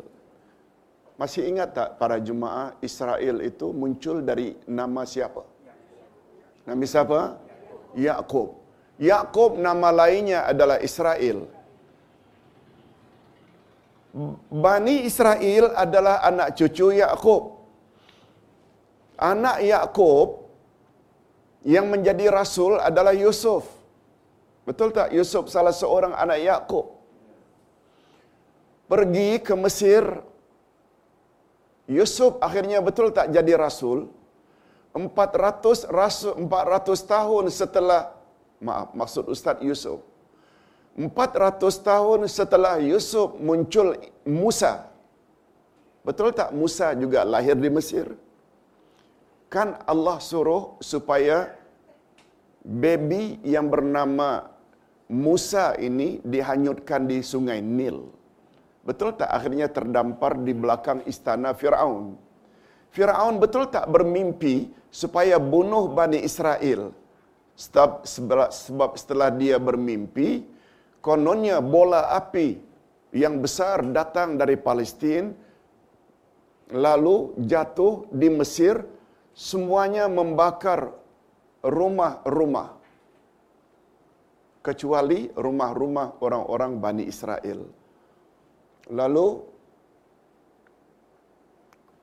Masih 1.16 1.42
ingat 1.48 1.72
tak 1.72 1.88
para 2.00 2.16
jemaah 2.20 2.76
Israel 2.84 3.40
itu 3.40 3.72
muncul 3.72 4.20
dari 4.20 4.52
nama 4.68 5.02
siapa? 5.08 5.42
Nama 6.68 6.84
siapa? 6.84 7.20
Yakub. 7.96 8.65
Yakub 8.96 9.60
nama 9.60 9.92
lainnya 9.92 10.48
adalah 10.48 10.80
Israel. 10.80 11.44
Bani 14.48 15.04
Israel 15.04 15.76
adalah 15.76 16.24
anak 16.24 16.56
cucu 16.56 16.96
Yakub. 16.96 17.52
Anak 19.20 19.60
Yakub 19.60 20.48
yang 21.68 21.92
menjadi 21.92 22.32
rasul 22.32 22.80
adalah 22.80 23.12
Yusuf. 23.12 23.68
Betul 24.64 24.96
tak 24.96 25.12
Yusuf 25.12 25.52
salah 25.52 25.76
seorang 25.76 26.16
anak 26.16 26.40
Yakub? 26.40 26.96
Pergi 28.88 29.30
ke 29.44 29.52
Mesir. 29.52 30.04
Yusuf 31.86 32.40
akhirnya 32.40 32.80
betul 32.80 33.12
tak 33.12 33.28
jadi 33.28 33.60
rasul? 33.60 34.08
400 34.96 35.92
rasul 35.92 36.34
400 36.48 37.04
tahun 37.04 37.44
setelah 37.52 38.15
maaf 38.60 38.92
maksud 38.96 39.28
Ustaz 39.28 39.60
Yusuf 39.60 40.00
400 40.96 41.60
tahun 41.84 42.24
setelah 42.24 42.80
Yusuf 42.80 43.36
muncul 43.36 44.00
Musa. 44.24 44.88
Betul 46.00 46.32
tak? 46.32 46.56
Musa 46.56 46.96
juga 46.96 47.20
lahir 47.20 47.52
di 47.52 47.68
Mesir. 47.68 48.16
Kan 49.52 49.76
Allah 49.84 50.16
suruh 50.24 50.80
supaya 50.80 51.52
baby 52.64 53.36
yang 53.44 53.68
bernama 53.68 54.48
Musa 55.06 55.76
ini 55.76 56.18
dihanyutkan 56.24 57.04
di 57.04 57.20
sungai 57.20 57.60
Nil. 57.60 58.08
Betul 58.80 59.20
tak? 59.20 59.28
Akhirnya 59.28 59.68
terdampar 59.68 60.40
di 60.40 60.56
belakang 60.56 61.04
istana 61.04 61.52
Firaun. 61.52 62.16
Firaun 62.88 63.36
betul 63.36 63.68
tak 63.68 63.84
bermimpi 63.92 64.72
supaya 64.88 65.36
bunuh 65.36 65.92
Bani 65.92 66.24
Israel. 66.24 66.96
Sebab, 67.56 68.04
setelah 69.00 69.32
dia 69.32 69.56
bermimpi, 69.56 70.44
kononnya 71.00 71.64
bola 71.64 72.12
api 72.12 72.60
yang 73.16 73.40
besar 73.40 73.80
datang 73.96 74.36
dari 74.36 74.60
Palestin, 74.60 75.32
lalu 76.68 77.32
jatuh 77.48 78.12
di 78.12 78.28
Mesir, 78.28 78.84
semuanya 79.32 80.04
membakar 80.04 80.92
rumah-rumah. 81.64 82.76
Kecuali 84.60 85.32
rumah-rumah 85.32 86.20
orang-orang 86.20 86.76
Bani 86.76 87.04
Israel. 87.08 87.64
Lalu 88.92 89.28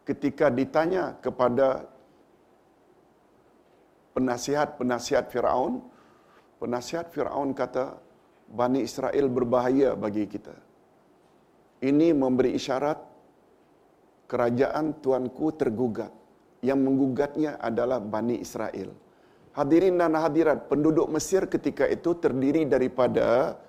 ketika 0.07 0.49
ditanya 0.49 1.19
kepada 1.21 1.92
penasihat-penasihat 4.13 5.27
Firaun, 5.33 5.81
penasihat 6.61 7.09
Firaun 7.09 7.51
kata 7.57 7.97
Bani 8.47 8.85
Israel 8.85 9.27
berbahaya 9.33 9.97
bagi 9.97 10.29
kita. 10.29 10.53
Ini 11.83 12.15
memberi 12.15 12.55
isyarat 12.55 12.99
kerajaan 14.29 15.01
tuanku 15.03 15.51
tergugat. 15.57 16.13
Yang 16.63 16.79
menggugatnya 16.79 17.59
adalah 17.59 17.99
Bani 17.99 18.39
Israel. 18.39 18.95
Hadirin 19.51 19.99
dan 19.99 20.15
hadirat, 20.15 20.71
penduduk 20.71 21.11
Mesir 21.11 21.43
ketika 21.51 21.83
itu 21.83 22.15
terdiri 22.15 22.63
daripada 22.63 23.59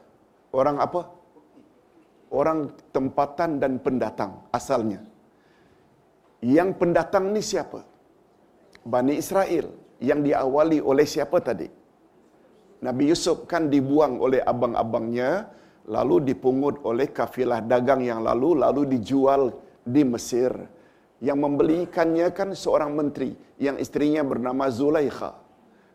orang 0.54 0.78
apa? 0.78 1.10
Orang 2.30 2.70
tempatan 2.94 3.58
dan 3.58 3.82
pendatang 3.82 4.46
asalnya. 4.54 5.02
Yang 6.38 6.70
pendatang 6.78 7.34
ni 7.34 7.42
siapa? 7.42 7.82
Bani 8.86 9.18
Israel 9.18 9.83
yang 10.00 10.22
diawali 10.24 10.78
oleh 10.82 11.06
siapa 11.06 11.38
tadi? 11.38 11.68
Nabi 12.84 13.08
Yusuf 13.08 13.48
kan 13.48 13.72
dibuang 13.72 14.20
oleh 14.20 14.44
abang-abangnya, 14.44 15.48
lalu 15.88 16.32
dipungut 16.32 16.80
oleh 16.84 17.08
kafilah 17.08 17.64
dagang 17.64 18.04
yang 18.04 18.20
lalu, 18.20 18.60
lalu 18.60 18.82
dijual 18.96 19.56
di 19.84 20.02
Mesir. 20.04 20.52
Yang 21.24 21.38
membelikannya 21.40 22.28
kan 22.36 22.52
seorang 22.52 22.92
menteri 22.92 23.32
yang 23.56 23.80
istrinya 23.80 24.20
bernama 24.20 24.68
Zulaikha. 24.68 25.32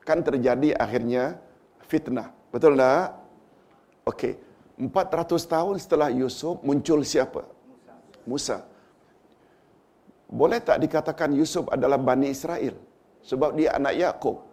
Kan 0.02 0.26
terjadi 0.26 0.74
akhirnya 0.74 1.38
fitnah. 1.86 2.34
Betul 2.50 2.74
tak? 2.82 3.14
Okey. 4.10 4.34
400 4.80 5.44
tahun 5.44 5.76
setelah 5.78 6.10
Yusuf 6.10 6.64
muncul 6.66 7.04
siapa? 7.06 7.46
Musa. 8.26 8.66
Boleh 10.30 10.64
tak 10.64 10.82
dikatakan 10.82 11.36
Yusuf 11.36 11.68
adalah 11.70 12.00
Bani 12.00 12.32
Israel? 12.34 12.88
Sebab 13.24 13.56
dia 13.56 13.76
anak 13.76 13.96
Yakub. 13.96 14.46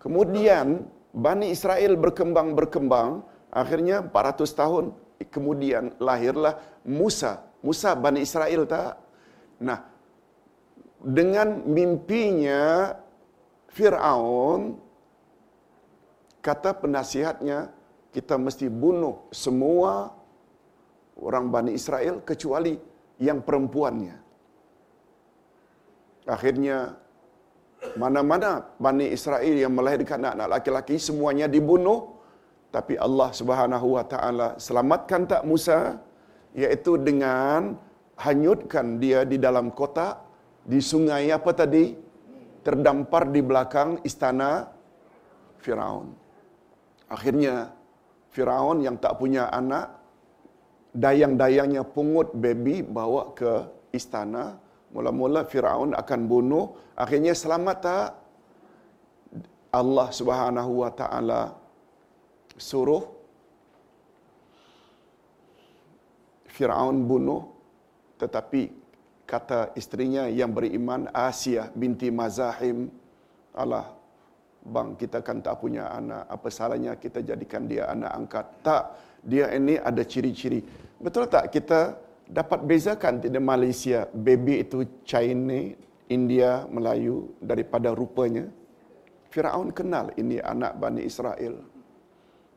Kemudian 0.00 0.86
Bani 1.10 1.50
Israel 1.50 1.98
berkembang-berkembang, 1.98 3.24
akhirnya 3.50 4.06
400 4.06 4.46
tahun 4.54 4.84
kemudian 5.28 5.98
lahirlah 6.00 6.56
Musa. 6.86 7.44
Musa 7.60 7.92
Bani 7.92 8.24
Israel 8.24 8.64
tak? 8.64 8.96
Nah, 9.60 9.84
dengan 11.00 11.64
mimpinya 11.68 12.94
Fir'aun, 13.68 14.80
kata 16.40 16.76
penasihatnya, 16.80 17.72
kita 18.10 18.34
mesti 18.40 18.66
bunuh 18.66 19.28
semua 19.30 20.12
orang 21.20 21.52
Bani 21.52 21.72
Israel 21.76 22.24
kecuali 22.24 22.74
yang 23.20 23.44
perempuannya. 23.44 24.16
Akhirnya 26.26 26.99
mana-mana 27.96 28.50
Bani 28.76 29.06
Israel 29.16 29.56
yang 29.56 29.72
melahirkan 29.72 30.20
anak-anak 30.20 30.48
laki-laki 30.54 30.96
semuanya 31.00 31.46
dibunuh. 31.48 32.20
Tapi 32.70 32.94
Allah 33.06 33.34
Subhanahu 33.34 33.98
wa 33.98 34.04
taala 34.06 34.48
selamatkan 34.66 35.26
tak 35.26 35.42
Musa? 35.42 35.98
Iaitu 36.54 36.98
dengan 37.02 37.74
hanyutkan 38.18 38.98
dia 39.02 39.22
di 39.26 39.38
dalam 39.38 39.74
kota 39.74 40.22
di 40.62 40.78
sungai 40.78 41.30
apa 41.34 41.50
tadi? 41.56 41.84
Terdampar 42.60 43.32
di 43.34 43.40
belakang 43.40 44.04
istana 44.04 44.68
Firaun. 45.64 46.12
Akhirnya 47.08 47.72
Firaun 48.30 48.84
yang 48.86 49.00
tak 49.00 49.18
punya 49.18 49.48
anak 49.50 49.90
dayang-dayangnya 50.94 51.82
pungut 51.86 52.34
baby 52.36 52.82
bawa 52.84 53.34
ke 53.34 53.66
istana 53.90 54.58
Mula-mula 54.90 55.46
Firaun 55.46 55.94
akan 55.94 56.20
bunuh, 56.26 56.74
akhirnya 56.98 57.30
selamat 57.30 57.76
tak? 57.78 58.08
Allah 59.70 60.08
Subhanahu 60.10 60.82
wa 60.82 60.90
taala 60.90 61.54
suruh 62.58 63.06
Firaun 66.50 67.06
bunuh. 67.06 67.42
Tetapi 68.18 68.62
kata 69.24 69.72
istrinya 69.78 70.26
yang 70.26 70.50
beriman 70.50 71.06
Asia 71.14 71.70
binti 71.72 72.10
Mazahim 72.10 72.90
Allah 73.54 73.94
bang 74.60 74.92
kita 74.98 75.24
kan 75.24 75.40
tak 75.40 75.56
punya 75.62 75.88
anak. 75.88 76.28
Apa 76.28 76.48
salahnya 76.52 76.98
kita 77.00 77.24
jadikan 77.24 77.64
dia 77.64 77.88
anak 77.88 78.12
angkat? 78.12 78.46
Tak. 78.60 78.84
Dia 79.24 79.52
ini 79.56 79.76
ada 79.76 80.02
ciri-ciri. 80.04 80.60
Betul 81.00 81.28
tak? 81.32 81.48
Kita 81.52 81.96
dapat 82.30 82.62
bezakan 82.62 83.18
di 83.18 83.28
Malaysia 83.42 84.06
baby 84.14 84.62
itu 84.62 84.86
China 85.02 85.58
India 86.06 86.64
Melayu 86.70 87.34
daripada 87.42 87.90
rupanya. 87.90 88.46
Firaun 89.30 89.70
kenal 89.70 90.10
ini 90.18 90.42
anak 90.42 90.74
Bani 90.78 91.02
Israel. 91.06 91.62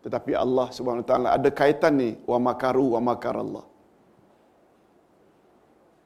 Tetapi 0.01 0.33
Allah 0.33 0.67
Subhanahu 0.73 1.05
taala 1.05 1.37
ada 1.37 1.49
kaitan 1.53 2.01
ni 2.01 2.09
wa 2.25 2.37
makaru 2.41 2.97
wa 2.97 3.13
makar 3.13 3.37
Allah 3.37 3.65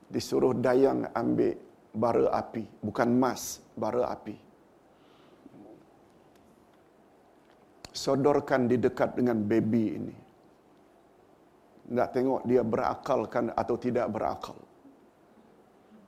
disuruh 0.07 0.55
dayang 0.55 1.03
ambil 1.11 1.59
bara 1.91 2.31
api 2.39 2.63
bukan 2.79 3.09
emas 3.11 3.59
bara 3.75 4.07
api. 4.11 4.35
Sodorkan 7.91 8.69
di 8.69 8.77
dekat 8.77 9.17
dengan 9.17 9.41
baby 9.41 9.85
ini 9.97 10.26
nak 11.87 12.11
tengok 12.11 12.43
dia 12.43 12.61
berakalkan 12.63 13.55
atau 13.55 13.75
tidak 13.79 14.11
berakal. 14.11 14.59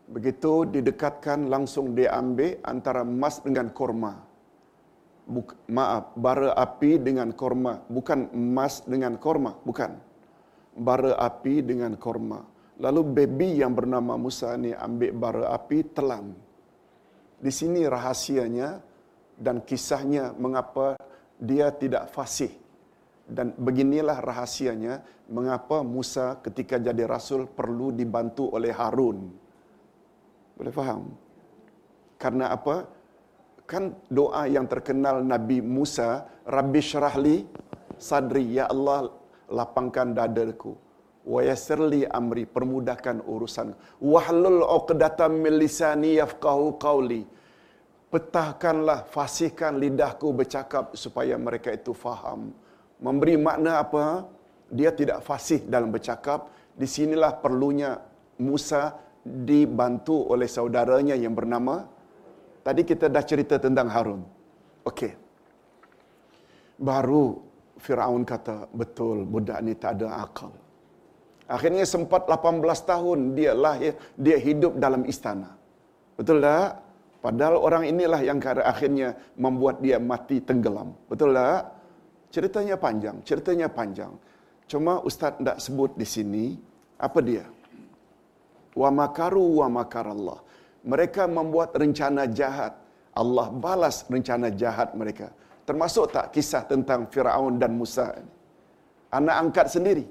Begitu 0.09 0.65
didekatkan 0.65 1.47
langsung 1.47 1.93
dia 1.93 2.17
ambil 2.17 2.57
antara 2.65 3.05
emas 3.05 3.39
dengan 3.45 3.69
korma. 3.69 4.17
Buk, 5.29 5.53
maaf 5.69 6.17
bara 6.17 6.57
api 6.57 6.97
dengan 6.97 7.29
korma. 7.29 7.85
Bukan 7.85 8.33
emas 8.33 8.81
dengan 8.89 9.21
korma 9.21 9.53
bukan. 9.61 9.93
Bara 10.73 11.13
api 11.13 11.61
dengan 11.61 11.93
korma. 11.93 12.41
Lalu 12.81 13.01
baby 13.05 13.61
yang 13.61 13.77
bernama 13.77 14.17
Musa 14.17 14.57
ni 14.57 14.73
ambil 14.73 15.13
bara 15.13 15.43
api 15.53 15.85
telan. 15.93 16.33
Di 17.39 17.51
sini 17.53 17.85
rahasianya 17.85 18.81
dan 19.37 19.61
kisahnya 19.61 20.33
mengapa 20.35 20.97
dia 21.39 21.69
tidak 21.71 22.11
fasih. 22.11 22.51
Dan 23.29 23.53
beginilah 23.53 24.17
rahasianya 24.25 25.05
mengapa 25.29 25.85
Musa 25.85 26.41
ketika 26.41 26.81
jadi 26.81 27.05
rasul 27.05 27.45
perlu 27.45 27.93
dibantu 27.93 28.49
oleh 28.49 28.73
Harun. 28.73 29.29
Boleh 30.57 30.73
faham? 30.73 31.13
Karena 32.17 32.51
apa? 32.51 32.89
Kan 33.69 33.93
doa 34.09 34.49
yang 34.49 34.65
terkenal 34.65 35.21
Nabi 35.21 35.61
Musa, 35.61 36.25
Rabbi 36.43 36.81
syarahli 36.81 37.45
sadri, 38.01 38.57
Ya 38.57 38.65
Allah 38.65 39.13
lapangkan 39.45 40.17
dadaku 40.17 40.89
wa 41.29 41.41
amri 42.09 42.43
permudahkan 42.49 43.21
urusan 43.21 43.77
wahlul 44.01 44.65
'uqdatam 44.65 45.37
min 45.37 45.61
lisani 45.61 46.17
yafqahu 46.17 46.79
qawli 46.81 47.21
petahkanlah 48.09 49.05
fasihkan 49.05 49.77
lidahku 49.77 50.33
bercakap 50.33 50.97
supaya 50.97 51.37
mereka 51.37 51.69
itu 51.69 51.93
faham 51.93 52.49
memberi 52.99 53.35
makna 53.39 53.83
apa 53.83 54.27
dia 54.69 54.93
tidak 54.93 55.25
fasih 55.25 55.65
dalam 55.65 55.89
bercakap 55.89 56.51
di 56.75 56.85
sinilah 56.85 57.39
perlunya 57.43 57.97
Musa 58.39 58.95
dibantu 59.23 60.31
oleh 60.31 60.47
saudaranya 60.47 61.15
yang 61.17 61.35
bernama 61.35 61.83
tadi 62.63 62.81
kita 62.87 63.11
dah 63.11 63.23
cerita 63.25 63.55
tentang 63.59 63.87
Harun 63.91 64.21
okey 64.87 65.11
baru 66.79 67.39
Firaun 67.79 68.23
kata 68.27 68.67
betul 68.75 69.23
budak 69.23 69.59
ni 69.63 69.73
tak 69.75 69.99
ada 69.99 70.23
akal 70.23 70.51
Akhirnya 71.49 71.81
sempat 71.81 72.29
18 72.29 72.61
tahun 72.85 73.33
dia 73.33 73.57
lahir, 73.57 73.97
dia 74.13 74.37
hidup 74.37 74.77
dalam 74.77 75.01
istana. 75.09 75.57
Betul 76.13 76.45
tak? 76.45 76.77
Padahal 77.25 77.57
orang 77.57 77.83
inilah 77.89 78.21
yang 78.21 78.37
akhirnya 78.61 79.17
membuat 79.33 79.81
dia 79.81 79.97
mati 79.97 80.37
tenggelam. 80.45 80.93
Betul 81.09 81.33
tak? 81.33 81.73
Ceritanya 82.29 82.77
panjang, 82.77 83.17
ceritanya 83.25 83.67
panjang. 83.73 84.13
Cuma 84.69 85.01
ustaz 85.01 85.33
tidak 85.41 85.57
sebut 85.57 85.97
di 85.97 86.05
sini 86.05 86.45
apa 87.01 87.19
dia. 87.25 87.45
Wa 88.77 88.93
makaru 88.93 89.65
wa 89.65 89.81
makar 89.81 90.05
Allah. 90.13 90.37
Mereka 90.85 91.25
membuat 91.25 91.73
rencana 91.73 92.29
jahat. 92.29 92.77
Allah 93.17 93.49
balas 93.49 94.05
rencana 94.05 94.53
jahat 94.53 94.93
mereka. 94.93 95.33
Termasuk 95.65 96.13
tak 96.13 96.29
kisah 96.29 96.69
tentang 96.69 97.09
Firaun 97.09 97.57
dan 97.57 97.73
Musa? 97.73 98.13
Anak 99.09 99.35
angkat 99.41 99.67
sendiri. 99.73 100.05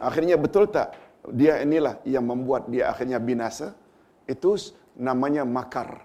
Akhirnya 0.00 0.40
betul 0.40 0.72
tak 0.72 0.96
dia 1.28 1.60
inilah 1.60 2.00
yang 2.08 2.24
membuat 2.24 2.72
dia 2.72 2.88
akhirnya 2.90 3.20
binasa? 3.20 3.76
Itu 4.24 4.56
namanya 4.96 5.44
makar. 5.44 6.00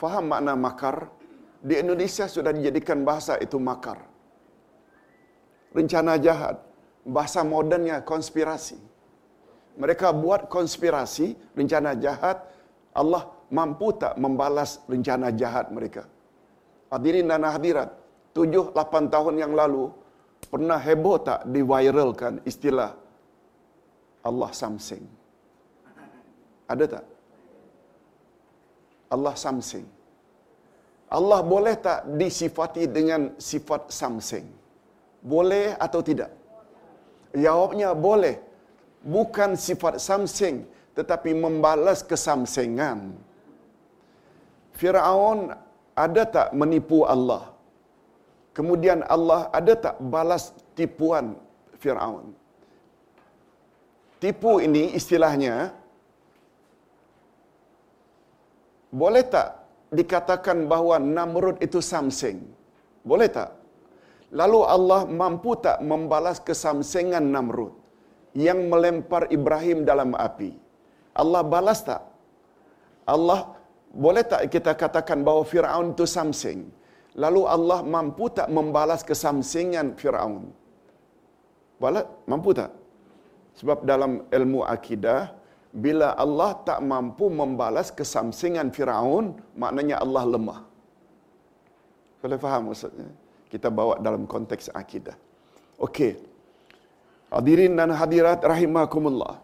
Faham 0.00 0.32
makna 0.32 0.56
makar? 0.56 1.12
Di 1.60 1.76
Indonesia 1.76 2.24
sudah 2.24 2.56
dijadikan 2.56 3.04
bahasa 3.04 3.36
itu 3.36 3.60
makar. 3.60 4.07
Rencana 5.76 6.16
jahat. 6.16 6.56
Bahasa 7.04 7.40
modernnya 7.44 8.04
konspirasi. 8.04 8.76
Mereka 9.78 10.10
buat 10.12 10.50
konspirasi, 10.50 11.38
rencana 11.54 11.94
jahat. 11.94 12.42
Allah 12.92 13.30
mampu 13.48 13.94
tak 13.94 14.18
membalas 14.18 14.82
rencana 14.90 15.30
jahat 15.30 15.70
mereka? 15.70 16.02
Hadirin 16.90 17.30
dan 17.30 17.44
hadirat, 17.46 17.94
tujuh, 18.34 18.74
lapan 18.74 19.06
tahun 19.06 19.34
yang 19.38 19.52
lalu, 19.54 19.92
pernah 20.52 20.80
heboh 20.80 21.16
tak 21.20 21.46
diviralkan 21.46 22.40
istilah 22.48 22.96
Allah 24.24 24.50
Samsing. 24.50 25.04
Ada 26.68 26.84
tak? 26.98 27.04
Allah 29.14 29.34
Samsing. 29.36 29.86
Allah 31.08 31.40
boleh 31.40 31.76
tak 31.80 32.04
disifati 32.20 32.84
dengan 32.84 33.32
sifat 33.40 33.88
Samsing? 33.88 34.57
Boleh 35.22 35.76
atau 35.76 36.00
tidak? 36.00 36.30
Jawabnya 37.34 37.92
boleh. 37.92 38.36
Bukan 39.02 39.54
sifat 39.54 40.02
Samsing 40.02 40.66
tetapi 40.98 41.30
membalas 41.30 42.02
kesamsingan. 42.02 43.14
Firaun 44.74 45.54
ada 45.94 46.22
tak 46.26 46.48
menipu 46.54 47.06
Allah? 47.06 47.54
Kemudian 48.50 49.06
Allah 49.06 49.46
ada 49.54 49.74
tak 49.78 49.96
balas 50.02 50.50
tipuan 50.74 51.38
Firaun? 51.78 52.34
tipu 54.22 54.52
ini 54.66 54.82
istilahnya 54.98 55.70
boleh 59.00 59.24
tak 59.34 59.48
dikatakan 59.98 60.66
bahawa 60.70 60.96
Namrud 60.98 61.56
itu 61.66 61.78
Samsing? 61.78 62.38
Boleh 63.10 63.28
tak? 63.30 63.50
Lalu 64.28 64.60
Allah 64.76 65.00
mampu 65.08 65.56
tak 65.56 65.80
membalas 65.80 66.38
kesamsingan 66.48 67.24
Namrud 67.32 67.72
yang 68.36 68.68
melempar 68.72 69.32
Ibrahim 69.32 69.88
dalam 69.88 70.12
api? 70.12 70.52
Allah 71.16 71.42
balas 71.42 71.80
tak? 71.80 72.02
Allah 73.08 73.56
boleh 73.88 74.24
tak 74.32 74.52
kita 74.52 74.76
katakan 74.76 75.24
bahawa 75.24 75.42
Firaun 75.48 75.96
itu 75.96 76.04
Samsing? 76.04 76.60
Lalu 77.18 77.42
Allah 77.56 77.80
mampu 77.82 78.30
tak 78.30 78.46
membalas 78.56 79.02
kesamsingan 79.08 79.98
Firaun? 79.98 80.54
Boleh? 81.82 82.04
Mampu 82.30 82.54
tak? 82.54 82.70
Sebab 83.58 83.82
dalam 83.82 84.12
ilmu 84.30 84.62
akidah, 84.62 85.34
bila 85.74 86.14
Allah 86.14 86.50
tak 86.68 86.78
mampu 86.78 87.26
membalas 87.26 87.90
kesamsingan 87.90 88.70
Firaun, 88.70 89.34
maknanya 89.58 89.98
Allah 90.04 90.24
lemah. 90.34 90.60
Boleh 92.22 92.38
faham 92.44 92.70
maksudnya? 92.70 93.10
Kita 93.52 93.68
bawa 93.78 93.94
dalam 94.06 94.24
konteks 94.34 94.68
akidah. 94.80 95.16
Okey. 95.86 96.12
Hadirin 97.34 97.76
dan 97.78 97.92
hadirat 98.00 98.40
rahimakumullah. 98.52 99.36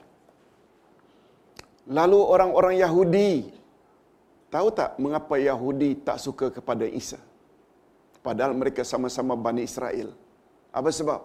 Lalu 1.97 2.21
orang-orang 2.35 2.75
Yahudi 2.85 3.33
tahu 4.55 4.69
tak 4.79 4.97
mengapa 5.05 5.37
Yahudi 5.37 5.91
tak 6.07 6.17
suka 6.27 6.49
kepada 6.49 6.89
Isa? 6.89 7.21
Padahal 8.25 8.57
mereka 8.57 8.83
sama-sama 8.93 9.37
Bani 9.37 9.69
Israel. 9.69 10.09
Apa 10.73 10.89
sebab? 10.89 11.21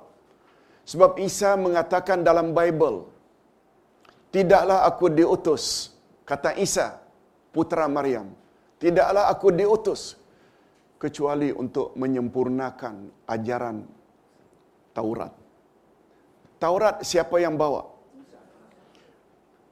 Sebab 0.91 1.11
Isa 1.27 1.55
mengatakan 1.65 2.19
dalam 2.27 2.51
Bible, 2.51 3.07
Tidaklah 4.30 4.86
aku 4.86 5.09
diutus, 5.09 5.89
kata 6.30 6.53
Isa, 6.65 7.01
putra 7.49 7.89
Maryam. 7.89 8.30
Tidaklah 8.77 9.25
aku 9.34 9.49
diutus, 9.59 10.18
kecuali 11.00 11.50
untuk 11.56 11.95
menyempurnakan 11.95 13.26
ajaran 13.36 13.78
Taurat. 14.91 15.32
Taurat 16.60 17.00
siapa 17.08 17.39
yang 17.39 17.56
bawa? 17.56 17.88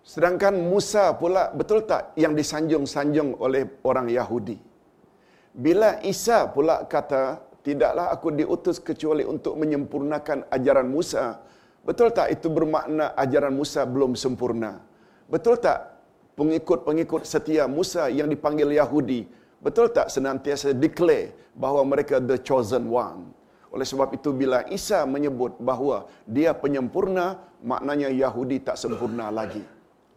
Sedangkan 0.08 0.56
Musa 0.56 1.12
pula 1.20 1.52
betul 1.52 1.84
tak 1.84 2.16
yang 2.16 2.32
disanjung-sanjung 2.32 3.36
oleh 3.44 3.68
orang 3.84 4.08
Yahudi. 4.08 4.56
Bila 5.52 6.00
Isa 6.00 6.48
pula 6.48 6.88
kata 6.88 7.44
tidaklah 7.60 8.08
aku 8.16 8.32
diutus 8.32 8.80
kecuali 8.80 9.28
untuk 9.28 9.60
menyempurnakan 9.60 10.48
ajaran 10.48 10.88
Musa. 10.88 11.44
Betul 11.84 12.16
tak 12.16 12.32
itu 12.32 12.48
bermakna 12.48 13.12
ajaran 13.20 13.52
Musa 13.52 13.84
belum 13.84 14.16
sempurna? 14.16 14.80
Betul 15.28 15.60
tak 15.60 16.00
pengikut-pengikut 16.40 17.28
setia 17.28 17.68
Musa 17.68 18.08
yang 18.08 18.32
dipanggil 18.32 18.72
Yahudi, 18.80 19.28
betul 19.66 19.88
tak 19.98 20.08
senantiasa 20.14 20.74
declare 20.76 21.34
bahawa 21.58 21.82
mereka 21.84 22.22
the 22.22 22.38
chosen 22.50 22.88
one? 22.88 23.34
Oleh 23.74 23.84
sebab 23.84 24.16
itu 24.18 24.30
bila 24.32 24.64
Isa 24.72 25.04
menyebut 25.04 25.60
bahawa 25.60 26.08
dia 26.24 26.56
penyempurna, 26.56 27.38
maknanya 27.62 28.10
Yahudi 28.24 28.64
tak 28.64 28.80
sempurna 28.80 29.28
lagi. 29.40 29.64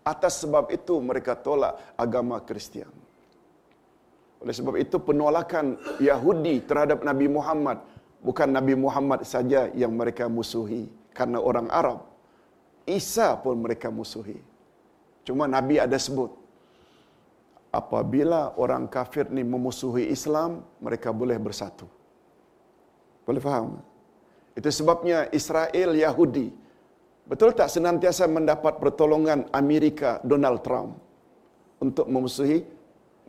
Atas 0.06 0.40
sebab 0.42 0.70
itu 0.72 0.94
mereka 1.02 1.34
tolak 1.36 1.76
agama 1.98 2.40
Kristian. 2.48 2.90
Oleh 4.40 4.54
sebab 4.56 4.74
itu 4.80 4.96
penolakan 4.96 5.76
Yahudi 6.00 6.64
terhadap 6.64 7.04
Nabi 7.04 7.28
Muhammad 7.28 7.84
bukan 8.24 8.48
Nabi 8.48 8.74
Muhammad 8.84 9.20
saja 9.28 9.68
yang 9.76 9.92
mereka 10.00 10.24
musuhi 10.28 10.88
karena 11.12 11.40
orang 11.40 11.68
Arab. 11.68 12.00
Isa 12.88 13.36
pun 13.36 13.60
mereka 13.60 13.92
musuhi. 13.92 14.40
Cuma 15.26 15.44
Nabi 15.44 15.76
ada 15.76 16.00
sebut 16.00 16.32
apabila 17.70 18.54
orang 18.58 18.90
kafir 18.90 19.30
ni 19.30 19.42
memusuhi 19.46 20.10
Islam, 20.10 20.62
mereka 20.82 21.14
boleh 21.14 21.38
bersatu. 21.38 21.86
Boleh 23.26 23.42
faham? 23.42 23.78
Itu 24.58 24.68
sebabnya 24.74 25.30
Israel 25.30 25.94
Yahudi 25.94 26.50
betul 27.30 27.54
tak 27.54 27.70
senantiasa 27.70 28.26
mendapat 28.26 28.82
pertolongan 28.82 29.46
Amerika 29.54 30.18
Donald 30.26 30.66
Trump 30.66 30.98
untuk 31.78 32.10
memusuhi 32.10 32.66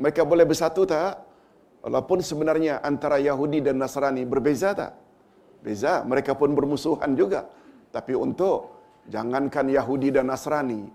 mereka 0.02 0.26
boleh 0.26 0.46
bersatu 0.50 0.82
tak? 0.90 1.22
Walaupun 1.86 2.26
sebenarnya 2.26 2.82
antara 2.82 3.18
Yahudi 3.22 3.62
dan 3.62 3.78
Nasrani 3.78 4.26
berbeza 4.26 4.74
tak? 4.74 4.98
Beza, 5.62 6.02
mereka 6.12 6.34
pun 6.34 6.58
bermusuhan 6.58 7.14
juga. 7.14 7.46
Tapi 7.94 8.18
untuk 8.18 8.82
jangankan 9.06 9.70
Yahudi 9.70 10.10
dan 10.10 10.34
Nasrani, 10.34 10.90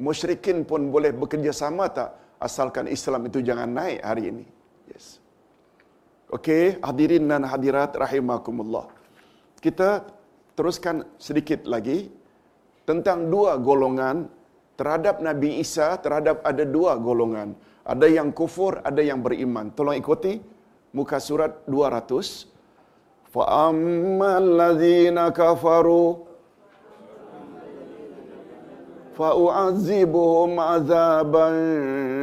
musyrikin 0.00 0.64
pun 0.64 0.88
boleh 0.88 1.12
bekerjasama 1.12 1.92
tak? 1.92 2.10
Asalkan 2.38 2.86
Islam 2.86 3.26
itu 3.26 3.42
jangan 3.42 3.66
naik 3.66 3.98
hari 4.02 4.30
ini. 4.30 4.44
Yes. 4.90 5.18
Okey, 6.30 6.78
hadirin 6.84 7.26
dan 7.26 7.42
hadirat 7.42 7.98
rahimakumullah. 7.98 8.86
Kita 9.58 10.06
teruskan 10.54 11.02
sedikit 11.18 11.66
lagi 11.66 12.10
tentang 12.86 13.26
dua 13.26 13.58
golongan 13.58 14.30
terhadap 14.78 15.18
Nabi 15.18 15.58
Isa, 15.58 15.98
terhadap 15.98 16.46
ada 16.46 16.62
dua 16.62 16.94
golongan. 16.94 17.58
Ada 17.82 18.06
yang 18.06 18.30
kufur, 18.30 18.78
ada 18.84 19.02
yang 19.02 19.18
beriman. 19.24 19.74
Tolong 19.74 19.98
ikuti 19.98 20.38
muka 20.92 21.18
surat 21.18 21.64
200. 21.66 22.46
Fa 23.32 23.72
ammal 23.72 24.44
ladzina 24.60 25.32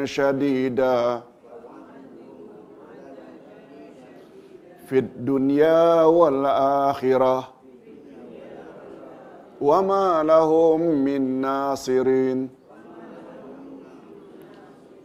syadida 0.07 1.27
fid 4.87 5.11
dunya 5.27 6.07
wal 6.07 6.47
akhirah 6.95 7.51
wa 9.59 9.79
ma 9.83 10.23
lahum 10.23 11.03
min 11.03 11.43
nasirin 11.43 12.47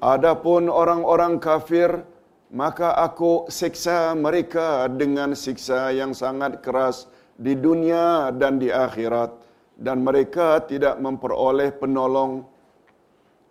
Adapun 0.00 0.72
orang-orang 0.72 1.36
kafir, 1.36 2.08
maka 2.48 2.96
aku 2.96 3.44
siksa 3.52 4.16
mereka 4.16 4.88
dengan 4.88 5.36
siksa 5.36 5.92
yang 5.92 6.16
sangat 6.16 6.64
keras 6.64 7.04
di 7.36 7.52
dunia 7.52 8.32
dan 8.32 8.56
di 8.56 8.72
akhirat 8.72 9.39
dan 9.80 10.04
mereka 10.04 10.60
tidak 10.68 11.00
memperoleh 11.00 11.72
penolong. 11.72 12.44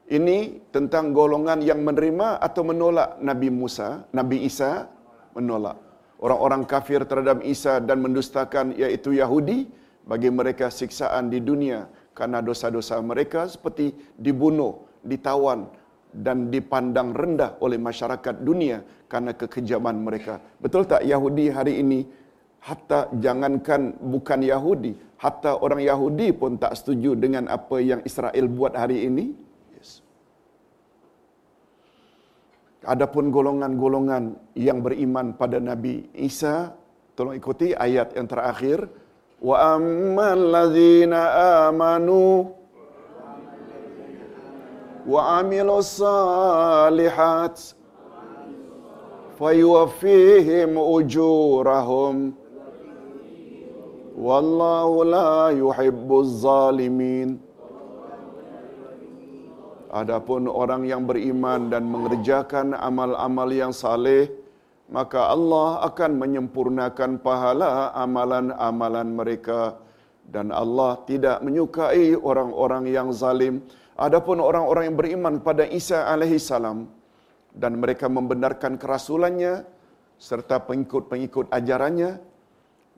Ini 0.09 0.69
tentang 0.69 1.13
golongan 1.13 1.61
yang 1.65 1.81
menerima 1.81 2.37
atau 2.37 2.61
menolak 2.65 3.17
Nabi 3.21 3.49
Musa, 3.49 4.05
Nabi 4.13 4.45
Isa 4.45 4.85
menolak. 5.33 5.77
Orang-orang 6.21 6.65
kafir 6.69 7.05
terhadap 7.05 7.41
Isa 7.45 7.81
dan 7.81 8.01
mendustakan 8.01 8.73
yaitu 8.77 9.17
Yahudi 9.17 9.69
bagi 10.05 10.29
mereka 10.29 10.73
siksaan 10.73 11.29
di 11.29 11.41
dunia 11.41 11.89
karena 12.17 12.41
dosa-dosa 12.41 12.97
mereka 13.05 13.45
seperti 13.45 13.93
dibunuh, 14.17 14.81
ditawan, 15.05 15.69
dan 16.09 16.49
dipandang 16.49 17.13
rendah 17.13 17.61
oleh 17.61 17.77
masyarakat 17.77 18.41
dunia 18.41 18.81
karena 19.05 19.37
kekejaman 19.37 20.01
mereka. 20.01 20.41
Betul 20.57 20.89
tak 20.89 21.05
Yahudi 21.05 21.53
hari 21.53 21.85
ini 21.85 22.01
hatta 22.65 23.07
jangankan 23.13 23.95
bukan 24.01 24.41
Yahudi, 24.41 24.97
hatta 25.19 25.59
orang 25.59 25.83
Yahudi 25.83 26.31
pun 26.31 26.55
tak 26.55 26.79
setuju 26.79 27.13
dengan 27.19 27.51
apa 27.51 27.83
yang 27.83 27.99
Israel 28.07 28.47
buat 28.47 28.71
hari 28.71 29.03
ini. 29.03 29.35
Yes. 29.75 29.99
Adapun 32.87 33.27
golongan-golongan 33.27 34.39
yang 34.55 34.79
beriman 34.79 35.35
pada 35.35 35.59
Nabi 35.59 36.07
Isa, 36.15 36.71
tolong 37.19 37.35
ikuti 37.35 37.75
ayat 37.75 38.15
yang 38.15 38.31
terakhir. 38.31 38.87
Wa 39.39 39.75
ammal 39.75 40.39
ladzina 40.51 41.19
amanu 41.67 42.55
wa 45.07 45.39
amilu 45.39 45.79
salihat 45.83 47.55
fayuwafihim 49.39 50.75
ujurahum. 50.75 52.38
والله 54.19 54.91
لا 55.15 55.31
يحب 55.55 56.09
الظالمين 56.11 57.29
Adapun 59.89 60.45
orang 60.45 60.85
yang 60.85 61.09
beriman 61.09 61.73
dan 61.73 61.89
mengerjakan 61.89 62.77
amal-amal 62.77 63.49
yang 63.49 63.73
saleh, 63.73 64.29
maka 64.85 65.33
Allah 65.33 65.81
akan 65.81 66.13
menyempurnakan 66.13 67.17
pahala 67.25 67.89
amalan-amalan 67.97 69.09
mereka 69.17 69.81
dan 70.29 70.53
Allah 70.53 70.93
tidak 71.09 71.41
menyukai 71.41 72.13
orang-orang 72.13 72.85
yang 72.85 73.09
zalim. 73.09 73.65
Adapun 73.97 74.37
orang-orang 74.37 74.93
yang 74.93 74.97
beriman 75.01 75.35
pada 75.41 75.65
Isa 75.65 76.05
alaihi 76.05 76.37
salam 76.37 76.85
dan 77.57 77.81
mereka 77.81 78.05
membenarkan 78.05 78.77
kerasulannya 78.77 79.65
serta 80.21 80.69
pengikut-pengikut 80.69 81.49
ajarannya, 81.49 82.28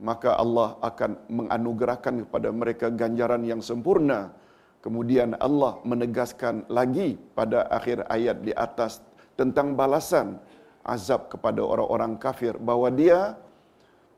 maka 0.02 0.34
Allah 0.34 0.82
akan 0.82 1.30
menganugerahkan 1.30 2.26
kepada 2.26 2.50
mereka 2.50 2.90
ganjaran 2.90 3.46
yang 3.46 3.62
sempurna. 3.62 4.34
Kemudian 4.82 5.38
Allah 5.38 5.78
menegaskan 5.86 6.66
lagi 6.66 7.22
pada 7.38 7.70
akhir 7.70 8.10
ayat 8.10 8.42
di 8.42 8.50
atas 8.58 8.98
tentang 9.38 9.78
balasan 9.78 10.42
azab 10.82 11.30
kepada 11.30 11.62
orang-orang 11.62 12.18
kafir 12.18 12.58
bahawa 12.58 12.90
dia 12.90 13.38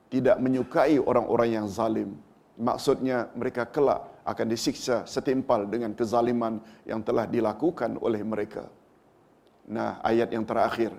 tidak 0.07 0.39
menyukai 0.39 0.95
orang-orang 1.03 1.49
yang 1.59 1.67
zalim. 1.67 2.15
Maksudnya 2.55 3.27
mereka 3.35 3.67
kelak 3.67 4.07
akan 4.23 4.47
disiksa 4.47 5.03
setimpal 5.03 5.67
dengan 5.67 5.91
kezaliman 5.91 6.63
yang 6.87 7.03
telah 7.03 7.27
dilakukan 7.27 7.99
oleh 7.99 8.23
mereka. 8.23 8.71
Nah, 9.67 9.99
ayat 9.99 10.31
yang 10.31 10.47
terakhir. 10.47 10.95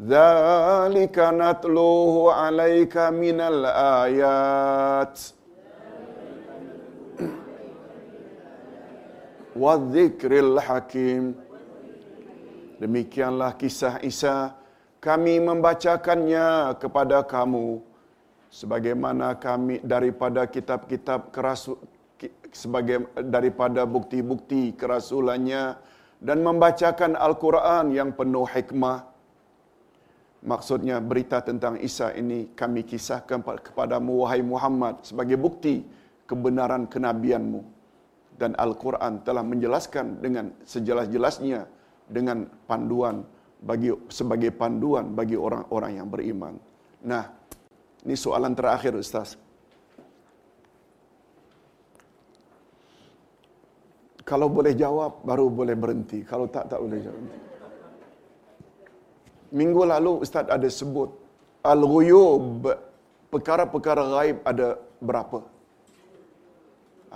Dzalika 0.00 1.28
natluhu 1.28 2.32
'alaika 2.32 3.12
minal 3.12 3.68
ayat. 3.68 5.12
Wa 9.52 9.76
dzikril 9.76 10.56
hakim. 10.56 11.36
Demikianlah 12.80 13.60
kisah 13.60 14.00
Isa. 14.00 14.56
Kami 15.04 15.36
membacakannya 15.36 16.80
kepada 16.80 17.20
kamu 17.20 17.84
sebagaimana 18.48 19.36
kami 19.36 19.84
daripada 19.84 20.48
kitab-kitab 20.48 21.28
kerasul 21.28 21.76
sebagai 22.52 23.04
daripada 23.20 23.84
bukti-bukti 23.84 24.72
kerasulannya 24.80 25.76
dan 26.24 26.38
membacakan 26.40 27.20
Al-Quran 27.20 27.92
yang 27.92 28.16
penuh 28.16 28.48
hikmah. 28.48 29.09
Maksudnya 30.40 31.04
berita 31.04 31.44
tentang 31.44 31.76
Isa 31.84 32.16
ini 32.16 32.56
kami 32.56 32.88
kisahkan 32.88 33.44
kepadamu 33.44 34.24
wahai 34.24 34.40
Muhammad 34.40 35.04
sebagai 35.04 35.36
bukti 35.36 35.84
kebenaran 36.24 36.88
kenabianmu. 36.88 37.60
Dan 38.40 38.56
Al-Quran 38.56 39.20
telah 39.20 39.44
menjelaskan 39.44 40.24
dengan 40.24 40.48
sejelas-jelasnya 40.64 41.68
dengan 42.08 42.48
panduan 42.64 43.20
bagi 43.60 43.92
sebagai 44.08 44.48
panduan 44.56 45.12
bagi 45.12 45.36
orang-orang 45.36 46.00
yang 46.00 46.08
beriman. 46.08 46.56
Nah, 47.04 47.28
ini 48.08 48.16
soalan 48.16 48.56
terakhir 48.56 48.96
Ustaz. 48.96 49.36
Kalau 54.24 54.48
boleh 54.48 54.72
jawab, 54.72 55.20
baru 55.20 55.52
boleh 55.52 55.76
berhenti. 55.76 56.24
Kalau 56.24 56.48
tak, 56.48 56.72
tak 56.72 56.80
boleh 56.80 57.02
jawab. 57.02 57.49
Minggu 59.50 59.82
lalu 59.92 60.12
Ustaz 60.24 60.46
ada 60.56 60.68
sebut 60.70 61.10
Al-Ghuyub 61.72 62.62
Perkara-perkara 63.30 64.02
gaib 64.14 64.36
ada 64.50 64.68
berapa? 64.98 65.38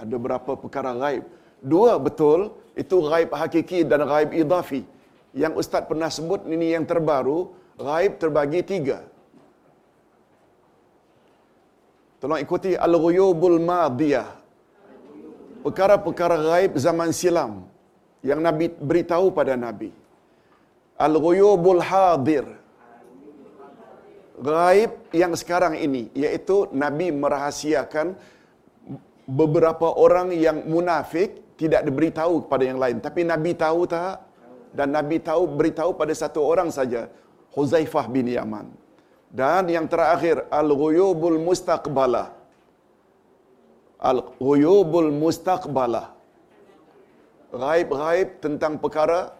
Ada 0.02 0.16
berapa 0.18 0.52
perkara 0.58 0.92
gaib 1.02 1.24
Dua 1.72 1.96
betul, 2.06 2.52
itu 2.76 2.96
ghaib 3.08 3.30
hakiki 3.40 3.80
dan 3.90 4.04
ghaib 4.10 4.30
idafi. 4.36 4.82
Yang 5.42 5.64
Ustaz 5.64 5.82
pernah 5.90 6.12
sebut 6.16 6.44
ini 6.54 6.76
yang 6.76 6.84
terbaru, 6.90 7.38
ghaib 7.80 8.20
terbagi 8.22 8.60
tiga. 8.72 8.98
Tolong 12.20 12.40
ikuti 12.44 12.76
al-ghuyubul 12.86 13.58
madiyah. 13.70 14.28
Perkara-perkara 15.64 16.36
ghaib 16.48 16.72
zaman 16.76 17.10
silam 17.16 17.64
yang 18.20 18.40
Nabi 18.44 18.68
beritahu 18.68 19.32
pada 19.32 19.56
Nabi. 19.56 19.88
Al-ghuyubul 20.98 21.82
hadir. 21.82 22.46
Ghaib 24.34 24.90
yang 25.14 25.32
sekarang 25.38 25.78
ini 25.78 26.10
iaitu 26.10 26.66
Nabi 26.74 27.14
merahasiakan 27.14 28.18
beberapa 29.30 29.94
orang 29.94 30.34
yang 30.34 30.66
munafik 30.66 31.38
tidak 31.54 31.86
diberitahu 31.86 32.46
kepada 32.46 32.64
yang 32.66 32.78
lain. 32.82 32.98
Tapi 32.98 33.22
Nabi 33.22 33.54
tahu 33.54 33.86
tak? 33.86 34.26
Dan 34.74 34.90
Nabi 34.90 35.22
tahu 35.22 35.46
beritahu 35.46 35.94
pada 35.94 36.10
satu 36.10 36.42
orang 36.42 36.74
saja 36.74 37.06
Huzaifah 37.54 38.10
bin 38.10 38.26
Yaman. 38.26 38.66
Dan 39.30 39.70
yang 39.70 39.86
terakhir 39.86 40.46
al-ghuyubul 40.50 41.38
mustaqbalah 41.38 42.44
al-ghuyubul 44.10 45.10
mustaqbalah 45.22 46.12
ghaib-ghaib 47.62 48.28
tentang 48.44 48.76
perkara 48.82 49.32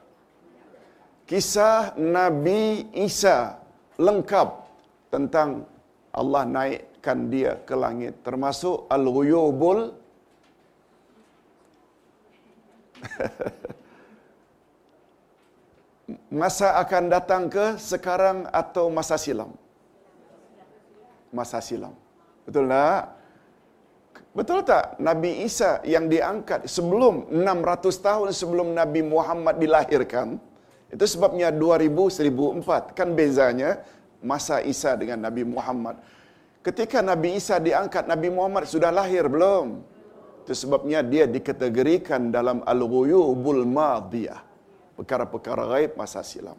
kisah 1.28 1.96
Nabi 1.96 2.84
Isa 2.92 3.56
lengkap 3.96 4.48
tentang 5.08 5.64
Allah 6.14 6.42
naikkan 6.46 7.18
dia 7.32 7.52
ke 7.68 7.74
langit 7.74 8.12
termasuk 8.26 8.86
al-ghuyubul. 8.94 9.78
Masa 16.40 16.68
akan 16.82 17.04
datang 17.14 17.42
ke 17.54 17.64
sekarang 17.80 18.38
atau 18.60 18.84
masa 18.92 19.16
silam? 19.24 19.50
Masa 21.32 21.58
silam. 21.64 21.94
Betul 22.44 22.68
tak? 22.68 23.02
Betul 24.36 24.60
tak? 24.68 24.84
Nabi 24.98 25.30
Isa 25.46 25.80
yang 25.94 26.10
diangkat 26.12 26.66
sebelum 26.68 27.14
600 27.30 28.06
tahun 28.06 28.28
sebelum 28.40 28.68
Nabi 28.76 29.00
Muhammad 29.14 29.54
dilahirkan 29.62 30.28
itu 30.94 31.04
sebabnya 31.10 31.50
2000 31.50 31.90
1004 32.62 32.94
kan 32.94 33.08
bezanya 33.18 33.82
masa 34.22 34.62
Isa 34.62 34.94
dengan 34.94 35.26
Nabi 35.26 35.42
Muhammad. 35.42 35.98
Ketika 36.62 37.02
Nabi 37.02 37.34
Isa 37.36 37.58
diangkat, 37.58 38.06
Nabi 38.06 38.30
Muhammad 38.30 38.64
sudah 38.70 38.94
lahir 38.94 39.26
belum? 39.26 39.82
Itu 40.46 40.54
sebabnya 40.54 41.02
dia 41.02 41.26
dikategorikan 41.26 42.30
dalam 42.30 42.62
al-ghuyubul 42.62 43.66
madiyah. 43.66 44.40
Perkara-perkara 44.94 45.66
gaib 45.76 45.92
masa 45.98 46.22
silam. 46.22 46.56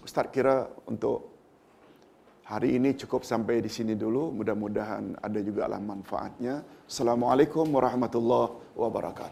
Ustaz 0.00 0.30
kira 0.32 0.70
untuk 0.86 1.34
hari 2.46 2.78
ini 2.78 2.96
cukup 2.96 3.26
sampai 3.26 3.60
di 3.60 3.68
sini 3.68 3.98
dulu. 3.98 4.32
Mudah-mudahan 4.32 5.18
ada 5.20 5.40
juga 5.44 5.68
lah 5.68 5.82
manfaatnya. 5.82 6.64
Assalamualaikum 6.88 7.68
warahmatullahi 7.68 8.78
wabarakatuh. 8.78 9.28